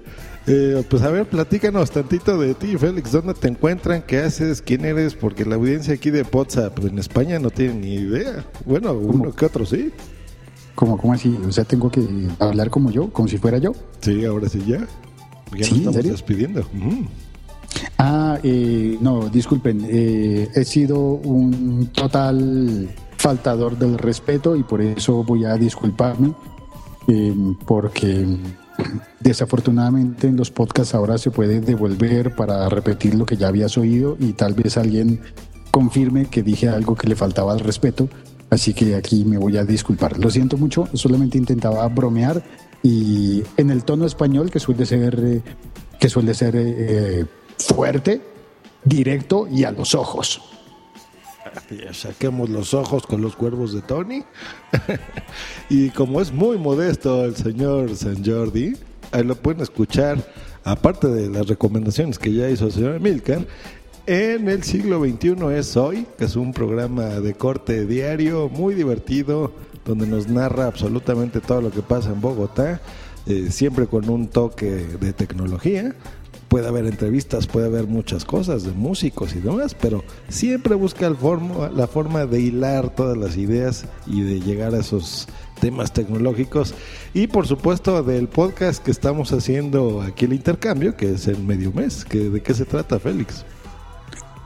Eh, 0.47 0.85
pues 0.91 1.03
a 1.03 1.11
ver, 1.11 1.27
platícanos 1.27 1.91
tantito 1.91 2.39
de 2.39 2.55
ti, 2.55 2.77
Félix. 2.77 3.13
¿Dónde 3.13 3.35
te 3.35 3.49
encuentran? 3.49 4.03
¿Qué 4.03 4.19
haces? 4.19 4.61
¿Quién 4.61 4.85
eres? 4.85 5.15
Porque 5.15 5.45
la 5.45 5.55
audiencia 5.55 5.95
aquí 5.95 6.11
de 6.11 6.23
WhatsApp 6.31 6.79
en 6.85 6.99
España 6.99 7.39
no 7.39 7.51
tiene 7.51 7.75
ni 7.75 7.95
idea. 7.95 8.45
Bueno, 8.67 8.93
uno 8.93 9.33
que 9.33 9.47
otro 9.47 9.65
sí. 9.65 9.91
¿Cómo, 10.75 10.99
¿Cómo 10.99 11.15
así? 11.15 11.39
O 11.47 11.53
sea, 11.53 11.65
tengo 11.65 11.91
que 11.91 12.07
hablar 12.39 12.69
como 12.69 12.91
yo, 12.91 13.11
como 13.11 13.29
si 13.29 13.39
fuera 13.39 13.59
yo. 13.59 13.73
Sí, 14.01 14.25
ahora 14.25 14.49
sí 14.49 14.63
ya. 14.67 14.87
Ya 15.57 15.65
¿Sí? 15.65 15.81
nos 15.81 15.95
¿En 15.95 16.01
estamos 16.01 16.05
despidiendo. 16.05 16.61
Ujú. 16.61 17.07
Ah, 17.99 18.39
eh, 18.43 18.99
no, 19.01 19.29
disculpen, 19.29 19.87
eh, 19.89 20.49
he 20.55 20.65
sido 20.65 20.99
un 20.99 21.89
total 21.93 22.91
faltador 23.17 23.79
del 23.79 23.99
respeto 23.99 24.57
y 24.57 24.63
por 24.63 24.83
eso 24.83 25.25
voy 25.25 25.45
a 25.45 25.55
disculparme, 25.55 26.33
eh, 27.09 27.35
porque 27.67 28.27
desafortunadamente 29.21 30.27
en 30.27 30.37
los 30.37 30.51
podcasts 30.51 30.95
ahora 30.95 31.19
se 31.19 31.31
puede 31.31 31.61
devolver 31.61 32.35
para 32.35 32.69
repetir 32.69 33.15
lo 33.15 33.27
que 33.27 33.37
ya 33.37 33.49
habías 33.49 33.77
oído 33.79 34.17
y 34.19 34.33
tal 34.33 34.55
vez 34.55 34.77
alguien 34.77 35.21
confirme 35.71 36.27
que 36.27 36.43
dije 36.43 36.69
algo 36.69 36.95
que 36.95 37.09
le 37.09 37.17
faltaba 37.17 37.53
al 37.53 37.61
respeto, 37.61 38.09
así 38.51 38.75
que 38.75 38.95
aquí 38.95 39.25
me 39.25 39.39
voy 39.39 39.57
a 39.57 39.65
disculpar. 39.65 40.19
Lo 40.19 40.31
siento 40.31 40.57
mucho, 40.57 40.89
solamente 40.93 41.37
intentaba 41.37 41.87
bromear 41.89 42.43
y 42.83 43.43
en 43.57 43.71
el 43.71 43.83
tono 43.85 44.07
español 44.07 44.51
que 44.51 44.61
suele 44.61 44.87
ser, 44.87 45.19
eh, 45.19 45.43
que 45.99 46.09
suele 46.09 46.35
ser 46.35 46.55
eh, 46.57 47.25
fuerte, 47.59 48.21
directo 48.85 49.49
y 49.51 49.65
a 49.65 49.73
los 49.73 49.95
ojos. 49.95 50.54
Saquemos 51.93 52.51
los 52.51 52.75
ojos 52.75 53.07
con 53.07 53.21
los 53.21 53.37
cuervos 53.37 53.73
de 53.73 53.83
Tony. 53.83 54.25
y 55.71 55.91
como 55.91 56.21
es 56.21 56.33
muy 56.33 56.59
modesto 56.59 57.25
el 57.25 57.37
señor 57.37 57.95
San 57.97 58.25
Jordi, 58.25 58.77
ahí 59.13 59.25
lo 59.25 59.37
pueden 59.37 59.63
escuchar, 59.63 60.19
aparte 60.65 61.09
de 61.09 61.29
las 61.29 61.47
recomendaciones 61.47 62.19
que 62.19 62.33
ya 62.33 62.49
hizo 62.49 62.67
el 62.67 62.73
señor 62.73 63.01
Milcar, 63.01 63.47
en 64.07 64.49
el 64.51 64.63
siglo 64.63 65.03
XXI 65.03 65.35
es 65.57 65.77
hoy, 65.79 66.07
que 66.19 66.27
es 66.27 66.37
un 66.37 66.53
programa 66.53 67.05
de 67.05 67.35
corte 67.35 67.87
diario 67.87 68.51
muy 68.51 68.75
divertido, 68.75 69.53
donde 69.87 70.07
nos 70.07 70.29
narra 70.29 70.67
absolutamente 70.67 71.41
todo 71.41 71.63
lo 71.63 71.71
que 71.71 71.81
pasa 71.81 72.11
en 72.11 72.21
Bogotá, 72.21 72.83
eh, 73.27 73.49
siempre 73.51 73.87
con 73.87 74.09
un 74.11 74.29
toque 74.29 74.67
de 74.67 75.13
tecnología 75.15 75.95
puede 76.55 76.69
haber 76.69 76.87
entrevistas, 76.87 77.49
puede 77.49 77.67
haber 77.67 77.89
muchas 77.89 78.25
cosas 78.25 78.63
de 78.63 78.71
músicos 78.71 79.35
y 79.35 79.41
demás, 79.41 79.75
pero 79.75 80.05
siempre 80.29 80.77
busca 80.77 81.05
el 81.05 81.17
la 81.75 81.89
forma 81.89 82.27
de 82.27 82.41
hilar 82.41 82.95
todas 82.95 83.17
las 83.19 83.37
ideas 83.37 83.87
y 84.07 84.21
de 84.21 84.39
llegar 84.39 84.73
a 84.73 84.79
esos 84.79 85.27
temas 85.61 85.93
tecnológicos. 85.93 86.73
Y 87.13 87.27
por 87.27 87.49
supuesto 87.49 88.01
del 88.05 88.29
podcast 88.29 88.85
que 88.85 88.93
estamos 88.93 89.33
haciendo 89.33 90.01
aquí 90.01 90.27
el 90.27 90.33
intercambio, 90.33 90.97
que 90.97 91.15
es 91.15 91.27
en 91.27 91.45
medio 91.45 91.73
mes. 91.73 92.05
que 92.05 92.31
¿De 92.31 92.41
qué 92.41 92.55
se 92.55 92.65
trata, 92.65 93.01
Félix? 93.01 93.45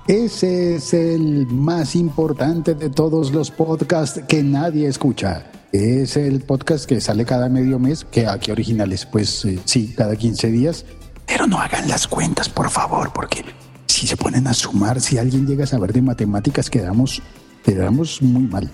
Ese 0.06 0.76
es 0.76 0.94
el 0.94 1.46
más 1.48 1.94
importante 1.94 2.74
de 2.74 2.88
todos 2.88 3.32
los 3.32 3.50
podcasts 3.50 4.22
que 4.26 4.42
nadie 4.42 4.88
escucha. 4.88 5.44
Es 5.72 6.16
el 6.16 6.40
podcast 6.40 6.86
que 6.86 7.02
sale 7.02 7.26
cada 7.26 7.50
medio 7.50 7.78
mes, 7.78 8.06
que 8.10 8.26
aquí 8.26 8.50
originales, 8.50 9.04
pues 9.04 9.44
eh, 9.44 9.58
sí, 9.66 9.92
cada 9.94 10.16
15 10.16 10.50
días. 10.50 10.86
Pero 11.28 11.46
no 11.46 11.58
hagan 11.58 11.86
las 11.88 12.08
cuentas, 12.08 12.48
por 12.48 12.70
favor, 12.70 13.12
porque 13.12 13.44
si 13.86 14.06
se 14.06 14.16
ponen 14.16 14.46
a 14.46 14.54
sumar, 14.54 15.00
si 15.00 15.18
alguien 15.18 15.46
llega 15.46 15.64
a 15.64 15.66
saber 15.66 15.92
de 15.92 16.02
matemáticas, 16.02 16.68
quedamos, 16.70 17.22
quedamos 17.64 18.20
muy 18.22 18.42
mal. 18.42 18.70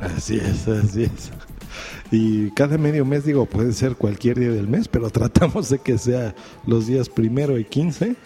Así 0.00 0.36
es, 0.36 0.68
así 0.68 1.04
es. 1.04 1.30
Y 2.10 2.50
cada 2.52 2.78
medio 2.78 3.04
mes, 3.04 3.24
digo, 3.24 3.46
puede 3.46 3.72
ser 3.72 3.94
cualquier 3.96 4.38
día 4.38 4.50
del 4.50 4.66
mes, 4.68 4.88
pero 4.88 5.10
tratamos 5.10 5.68
de 5.70 5.78
que 5.78 5.98
sea 5.98 6.34
los 6.66 6.86
días 6.86 7.08
primero 7.08 7.58
y 7.58 7.64
15, 7.64 8.16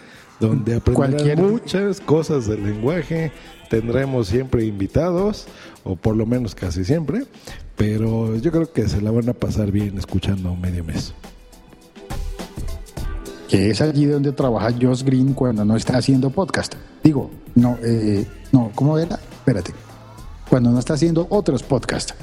donde 0.41 0.77
aprenderán 0.77 1.13
Cualquier- 1.17 1.39
muchas 1.39 2.01
cosas 2.01 2.47
del 2.47 2.63
lenguaje. 2.65 3.33
Tendremos 3.71 4.29
siempre 4.29 4.65
invitados, 4.65 5.47
o 5.83 5.97
por 5.97 6.15
lo 6.17 6.27
menos 6.27 6.55
casi 6.55 6.85
siempre, 6.85 7.25
pero 7.77 8.37
yo 8.37 8.53
creo 8.53 8.71
que 8.73 8.89
se 8.89 9.01
la 9.01 9.11
van 9.11 9.29
a 9.29 9.33
pasar 9.33 9.71
bien 9.73 9.99
escuchando 9.99 10.55
medio 10.55 10.85
mes. 10.85 11.15
Que 13.53 13.69
es 13.69 13.83
allí 13.83 14.07
donde 14.07 14.33
trabaja 14.33 14.71
Josh 14.73 15.03
Green 15.05 15.35
cuando 15.35 15.63
no 15.63 15.77
está 15.77 15.99
haciendo 15.99 16.31
podcast. 16.31 16.75
Digo, 17.05 17.31
no, 17.55 17.77
eh, 17.83 18.27
no, 18.51 18.73
¿cómo 18.75 18.97
era? 18.97 19.17
Espérate. 19.31 19.75
Cuando 20.49 20.71
no 20.71 20.79
está 20.79 20.95
haciendo 20.95 21.27
otros 21.29 21.63
podcasts. 21.63 22.15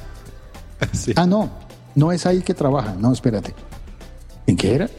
Ah, 1.16 1.28
no, 1.28 1.52
no 1.94 2.12
es 2.12 2.26
ahí 2.26 2.42
que 2.42 2.56
trabaja. 2.56 2.96
No, 3.00 3.14
espérate. 3.14 3.54
¿En 4.48 4.58
qué 4.58 4.74
era? 4.74 4.90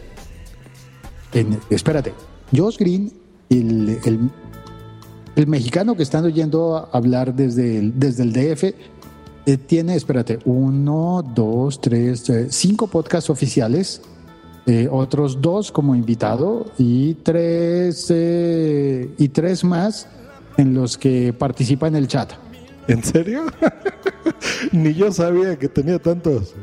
En, 1.32 1.58
espérate. 1.68 2.14
Josh 2.56 2.76
Green, 2.78 3.12
el, 3.48 3.98
el, 4.04 4.30
el 5.34 5.46
mexicano 5.48 5.96
que 5.96 6.04
están 6.04 6.24
oyendo 6.26 6.76
a 6.76 6.96
hablar 6.96 7.34
desde 7.34 7.76
el, 7.76 7.98
desde 7.98 8.22
el 8.22 8.32
DF, 8.32 8.64
eh, 9.46 9.56
tiene, 9.56 9.96
espérate, 9.96 10.38
uno, 10.44 11.24
dos, 11.34 11.80
tres, 11.80 12.30
eh, 12.30 12.46
cinco 12.50 12.86
podcasts 12.86 13.30
oficiales, 13.30 14.00
eh, 14.66 14.88
otros 14.90 15.40
dos 15.40 15.72
como 15.72 15.94
invitado 15.94 16.66
y 16.78 17.14
tres, 17.14 18.06
eh, 18.10 19.10
y 19.18 19.28
tres 19.28 19.64
más 19.64 20.06
en 20.56 20.74
los 20.74 20.98
que 20.98 21.32
participa 21.32 21.88
en 21.88 21.96
el 21.96 22.06
chat. 22.06 22.32
¿En 22.86 23.02
serio? 23.02 23.46
Ni 24.72 24.94
yo 24.94 25.12
sabía 25.12 25.58
que 25.58 25.68
tenía 25.68 25.98
tantos. 25.98 26.54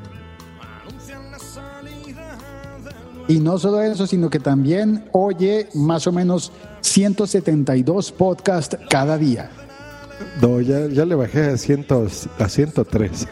Y 3.27 3.39
no 3.39 3.57
solo 3.57 3.81
eso, 3.81 4.07
sino 4.07 4.29
que 4.29 4.39
también 4.39 5.05
oye 5.11 5.67
más 5.73 6.07
o 6.07 6.11
menos 6.11 6.51
172 6.81 8.11
podcasts 8.13 8.77
cada 8.89 9.17
día. 9.17 9.49
No, 10.41 10.61
ya, 10.61 10.87
ya 10.87 11.05
le 11.05 11.15
bajé 11.15 11.47
a, 11.47 11.57
ciento, 11.57 12.07
a 12.39 12.49
103. 12.49 13.27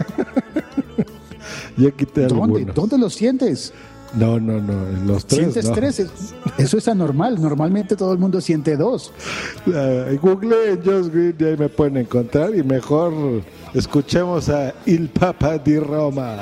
ya 1.78 1.92
quité 1.92 2.22
¿Dónde, 2.28 2.44
algunos. 2.44 2.76
¿Dónde 2.76 2.98
los 2.98 3.14
sientes? 3.14 3.74
No, 4.18 4.40
no, 4.40 4.60
no, 4.62 4.74
los 5.06 5.26
tres. 5.26 5.40
¿Sientes 5.42 5.66
no. 5.66 5.72
tres? 5.74 6.00
Es- 6.00 6.10
Eso 6.58 6.78
es 6.78 6.88
anormal. 6.88 7.42
Normalmente 7.42 7.96
todo 7.96 8.14
el 8.14 8.18
mundo 8.20 8.40
siente 8.40 8.78
dos. 8.78 9.12
Google 10.22 10.80
Just 10.84 11.14
Green 11.14 11.36
y 11.38 11.44
ahí 11.44 11.58
me 11.58 11.68
pueden 11.70 11.98
encontrar 11.98 12.56
y 12.56 12.64
mejor 12.64 13.14
escuchemos 13.74 14.48
a 14.50 14.74
Il 14.86 15.10
Papa 15.10 15.58
di 15.58 15.78
Roma. 15.80 16.38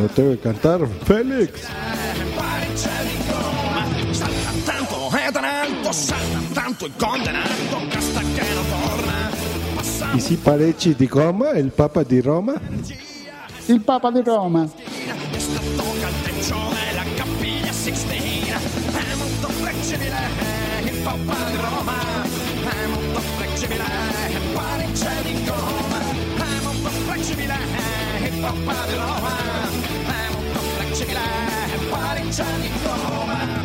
No 0.00 0.08
tengo 0.08 0.30
que 0.32 0.38
cantar, 0.38 0.80
Félix. 1.06 1.62
Salta 5.02 5.32
tanto, 5.32 5.92
salta 5.92 6.54
tanto 6.54 6.86
hasta 7.96 8.22
I 10.14 10.20
siparecci 10.20 10.94
di 10.94 11.06
Goma 11.06 11.50
e 11.52 11.60
il 11.60 11.70
Papa 11.70 12.02
di 12.02 12.20
Roma? 12.20 12.54
Il 13.66 13.80
Papa 13.80 14.10
di 14.10 14.22
Roma. 14.22 14.68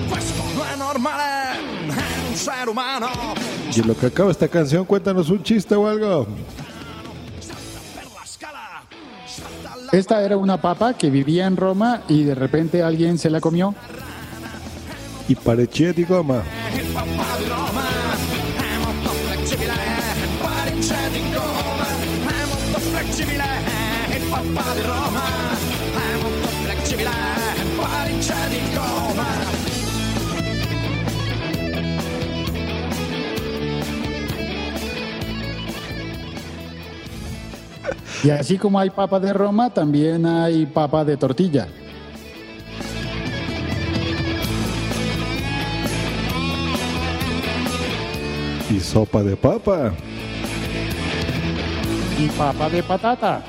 Questo 0.10 0.44
non 0.54 0.66
è 0.72 0.76
normale, 0.76 1.60
è 1.88 2.28
un 2.28 2.36
ser 2.36 2.68
umano 2.68 3.51
Y 3.76 3.80
en 3.80 3.88
lo 3.88 3.96
que 3.96 4.08
acaba 4.08 4.32
esta 4.32 4.48
canción, 4.48 4.86
cuéntanos 4.86 5.30
un 5.30 5.42
chiste 5.44 5.76
o 5.76 5.88
algo. 5.88 6.28
Esta 9.92 10.24
era 10.24 10.38
una 10.38 10.62
papa 10.62 10.94
que 10.94 11.10
vivía 11.10 11.48
en 11.48 11.58
Roma 11.58 12.04
y 12.08 12.24
de 12.24 12.36
repente 12.36 12.82
alguien 12.82 13.18
se 13.18 13.30
la 13.30 13.40
comió. 13.40 13.76
Y 15.28 15.36
parecía 15.36 15.94
di 15.94 16.04
goma. 16.04 16.44
Y 38.24 38.30
así 38.30 38.58
como 38.58 38.80
hay 38.80 38.92
papa 38.92 39.20
de 39.20 39.34
Roma, 39.34 39.74
también 39.74 40.26
hay 40.28 40.68
papa 40.68 41.04
de 41.04 41.18
tortilla. 41.18 41.68
Y 48.70 48.80
sopa 48.80 49.24
de 49.24 49.36
papa. 49.36 49.92
Y 52.20 52.28
papa 52.28 52.70
de 52.70 52.84
patata. 52.84 53.42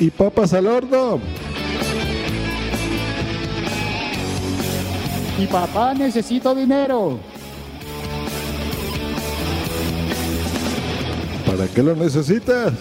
Y 0.00 0.10
papas 0.10 0.54
al 0.54 0.66
horno. 0.66 1.20
Y 5.38 5.46
papá, 5.46 5.92
necesito 5.92 6.54
dinero. 6.54 7.18
¿Para 11.46 11.66
qué 11.66 11.82
lo 11.82 11.94
necesitas? 11.94 12.72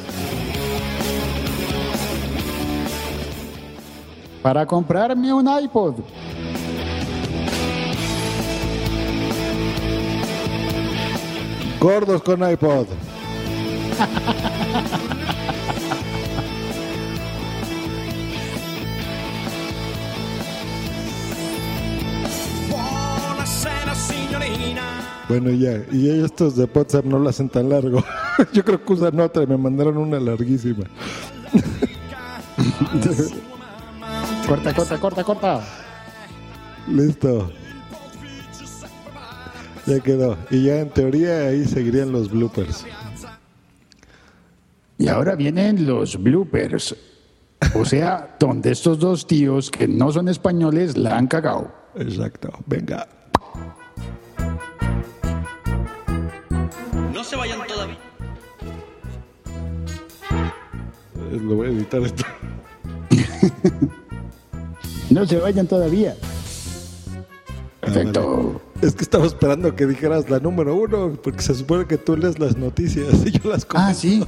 Para 4.41 4.65
comprarme 4.65 5.31
un 5.31 5.47
iPod. 5.47 5.95
Gordos 11.79 12.23
con 12.23 12.51
iPod. 12.51 12.87
Bueno, 25.27 25.51
ya. 25.51 25.81
Y 25.91 26.09
estos 26.23 26.55
de 26.55 26.65
WhatsApp 26.65 27.05
no 27.05 27.19
lo 27.19 27.29
hacen 27.29 27.47
tan 27.47 27.69
largo. 27.69 28.03
Yo 28.53 28.65
creo 28.65 28.83
que 28.83 28.93
usan 28.93 29.19
otra 29.19 29.43
y 29.43 29.47
me 29.47 29.57
mandaron 29.57 29.97
una 29.97 30.19
larguísima. 30.19 30.85
corta, 34.51 34.73
corta, 34.73 34.99
corta, 34.99 35.23
corta. 35.23 35.61
Listo. 36.89 37.49
Ya 39.85 39.99
quedó. 40.01 40.37
Y 40.49 40.65
ya 40.65 40.79
en 40.79 40.89
teoría 40.89 41.47
ahí 41.47 41.63
seguirían 41.63 42.11
los 42.11 42.29
bloopers. 42.29 42.85
Y 44.97 45.07
ahora 45.07 45.35
vienen 45.35 45.87
los 45.87 46.21
bloopers. 46.21 46.95
O 47.75 47.85
sea, 47.85 48.35
donde 48.39 48.71
estos 48.71 48.99
dos 48.99 49.25
tíos 49.25 49.71
que 49.71 49.87
no 49.87 50.11
son 50.11 50.27
españoles 50.27 50.97
la 50.97 51.17
han 51.17 51.27
cagado. 51.27 51.71
Exacto. 51.95 52.51
Venga. 52.65 53.07
No 57.13 57.23
se 57.23 57.37
vayan 57.37 57.65
todavía. 57.65 57.97
Lo 61.31 61.55
voy 61.55 61.67
a 61.67 61.71
editar 61.71 62.01
esto. 62.01 62.25
No 65.11 65.25
se 65.25 65.37
vayan 65.37 65.67
todavía. 65.67 66.15
Perfecto. 67.81 68.61
Ah. 68.63 68.85
Es 68.85 68.95
que 68.95 69.03
estaba 69.03 69.25
esperando 69.25 69.75
que 69.75 69.85
dijeras 69.85 70.29
la 70.29 70.39
número 70.39 70.75
uno, 70.75 71.17
porque 71.21 71.41
se 71.41 71.53
supone 71.53 71.85
que 71.85 71.97
tú 71.97 72.15
lees 72.15 72.39
las 72.39 72.57
noticias 72.57 73.25
y 73.25 73.31
yo 73.31 73.49
las 73.49 73.65
comento. 73.65 73.89
Ah, 73.89 73.93
sí. 73.93 74.25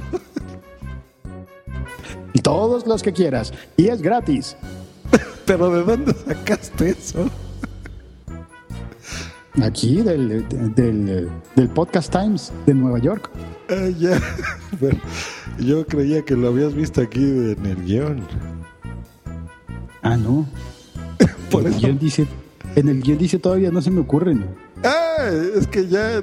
Y 2.34 2.40
todos 2.42 2.86
los 2.86 3.02
que 3.02 3.12
quieras. 3.12 3.52
Y 3.76 3.88
es 3.88 4.02
gratis. 4.02 4.56
Pero 5.46 5.70
¿de 5.70 5.82
dónde 5.82 6.12
sacaste 6.12 6.90
eso? 6.90 7.30
Aquí, 9.62 10.02
del, 10.02 10.46
del, 10.74 11.30
del 11.56 11.68
Podcast 11.68 12.12
Times 12.12 12.52
de 12.66 12.74
Nueva 12.74 12.98
York. 12.98 13.30
Ah, 13.70 13.88
ya. 13.98 14.20
Bueno, 14.80 14.98
yo 15.60 15.86
creía 15.86 16.24
que 16.24 16.34
lo 16.34 16.48
habías 16.48 16.74
visto 16.74 17.00
aquí 17.00 17.22
en 17.22 17.64
el 17.64 17.84
guion. 17.84 18.26
Ah, 20.02 20.16
no. 20.16 20.46
Por 21.54 21.62
en, 21.62 21.66
el 21.68 21.72
eso. 21.74 21.86
guion 21.86 21.98
dice, 21.98 22.26
en 22.76 22.88
el 22.88 23.00
guion 23.02 23.18
dice 23.18 23.38
todavía 23.38 23.70
no 23.70 23.80
se 23.82 23.90
me 23.90 24.00
ocurren. 24.00 24.44
Ah, 24.84 25.28
es 25.56 25.66
que 25.66 25.86
ya. 25.88 26.22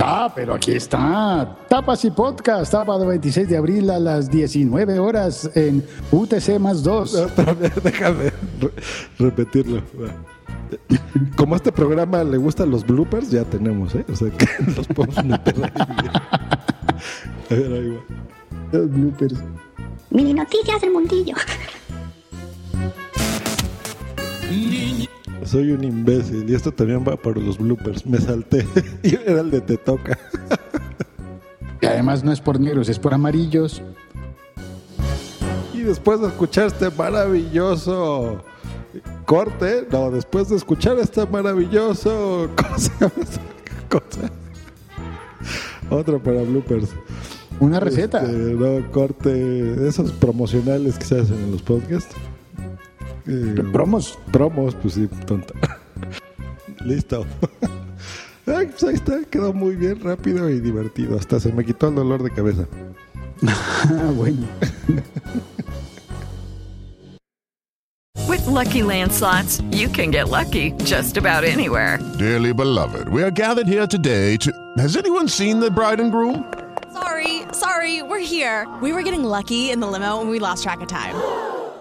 Ah, 0.00 0.30
pero 0.34 0.54
aquí 0.54 0.72
está. 0.72 1.56
Tapas 1.68 2.04
y 2.04 2.10
Podcast, 2.12 2.70
sábado 2.70 3.04
26 3.06 3.48
de 3.48 3.56
abril 3.56 3.90
a 3.90 3.98
las 3.98 4.30
19 4.30 4.98
horas 5.00 5.50
en 5.56 5.84
UTC 6.12 6.60
más 6.60 6.84
2. 6.84 7.12
No, 7.14 7.18
espérame, 7.26 7.70
déjame 7.82 8.24
re- 8.60 8.72
repetirlo. 9.18 9.82
Como 11.36 11.54
a 11.54 11.56
este 11.56 11.72
programa 11.72 12.22
le 12.22 12.36
gustan 12.36 12.70
los 12.70 12.86
bloopers, 12.86 13.30
ya 13.30 13.42
tenemos, 13.44 13.94
¿eh? 13.96 14.04
O 14.12 14.14
sea 14.14 14.30
que 14.30 14.46
los 14.76 14.86
podemos 14.86 15.24
meter 15.24 15.54
ahí. 15.64 15.72
A 17.50 17.54
ver, 17.54 17.72
ahí 17.72 17.88
va. 17.90 18.00
Los 18.78 18.90
bloopers. 18.90 19.34
Mini 20.10 20.32
noticias 20.32 20.80
del 20.80 20.92
mundillo. 20.92 21.34
Soy 25.44 25.70
un 25.72 25.82
imbécil 25.82 26.48
y 26.48 26.54
esto 26.54 26.72
también 26.72 27.04
va 27.08 27.16
para 27.16 27.40
los 27.40 27.58
bloopers. 27.58 28.04
Me 28.04 28.18
salté 28.18 28.66
y 29.02 29.14
era 29.14 29.40
el 29.40 29.50
de 29.50 29.60
Te 29.60 29.76
Toca. 29.76 30.18
Y 31.80 31.86
además 31.86 32.24
no 32.24 32.32
es 32.32 32.40
por 32.40 32.60
negros, 32.60 32.88
es 32.88 32.98
por 32.98 33.14
amarillos. 33.14 33.82
Y 35.72 35.80
después 35.80 36.20
de 36.20 36.28
escuchar 36.28 36.66
este 36.66 36.90
maravilloso 36.90 38.42
corte, 39.24 39.86
no, 39.90 40.10
después 40.10 40.48
de 40.48 40.56
escuchar 40.56 40.98
este 40.98 41.24
maravilloso 41.26 42.50
¿cómo 42.56 42.78
se 42.78 42.90
llama 43.00 43.12
esa 43.22 43.40
cosa? 43.88 44.30
Otro 45.90 46.22
para 46.22 46.42
bloopers. 46.42 46.90
Una 47.60 47.80
receta. 47.80 48.22
Este, 48.22 48.54
no, 48.54 48.90
corte, 48.90 49.88
esos 49.88 50.12
promocionales 50.12 50.98
que 50.98 51.04
se 51.04 51.20
hacen 51.20 51.38
en 51.38 51.52
los 51.52 51.62
podcasts. 51.62 52.14
Eh, 53.28 53.62
¿Promos? 53.72 54.18
Promos, 54.32 54.74
pues 54.74 54.94
sí, 54.94 55.08
tonta. 55.26 55.54
Listo. 56.84 57.26
Ay, 58.46 58.66
pues 58.66 58.82
ahí 58.84 58.94
está, 58.94 59.20
quedó 59.30 59.52
muy 59.52 59.76
bien, 59.76 60.00
rápido 60.00 60.48
y 60.48 60.60
divertido. 60.60 61.18
Hasta 61.18 61.38
se 61.38 61.52
me 61.52 61.64
quitó 61.64 61.88
el 61.88 61.96
dolor 61.96 62.22
de 62.22 62.30
cabeza. 62.30 62.66
Ah, 63.46 64.10
bueno. 64.16 64.46
With 68.26 68.46
Lucky 68.46 68.82
Land 68.82 69.12
slots, 69.12 69.60
you 69.70 69.88
can 69.88 70.10
get 70.10 70.30
lucky 70.30 70.72
just 70.84 71.18
about 71.18 71.44
anywhere. 71.44 71.98
Dearly 72.18 72.54
beloved, 72.54 73.08
we 73.10 73.22
are 73.22 73.30
gathered 73.30 73.68
here 73.68 73.86
today 73.86 74.38
to. 74.38 74.50
Has 74.78 74.96
anyone 74.96 75.28
seen 75.28 75.60
the 75.60 75.70
bride 75.70 76.00
and 76.00 76.10
groom? 76.10 76.50
Sorry, 76.92 77.42
sorry, 77.52 78.02
we're 78.02 78.18
here. 78.24 78.66
We 78.80 78.92
were 78.92 79.02
getting 79.02 79.24
lucky 79.24 79.70
in 79.70 79.80
the 79.80 79.86
limo 79.86 80.20
and 80.22 80.30
we 80.30 80.38
lost 80.38 80.62
track 80.62 80.80
of 80.80 80.88
time. 80.88 81.14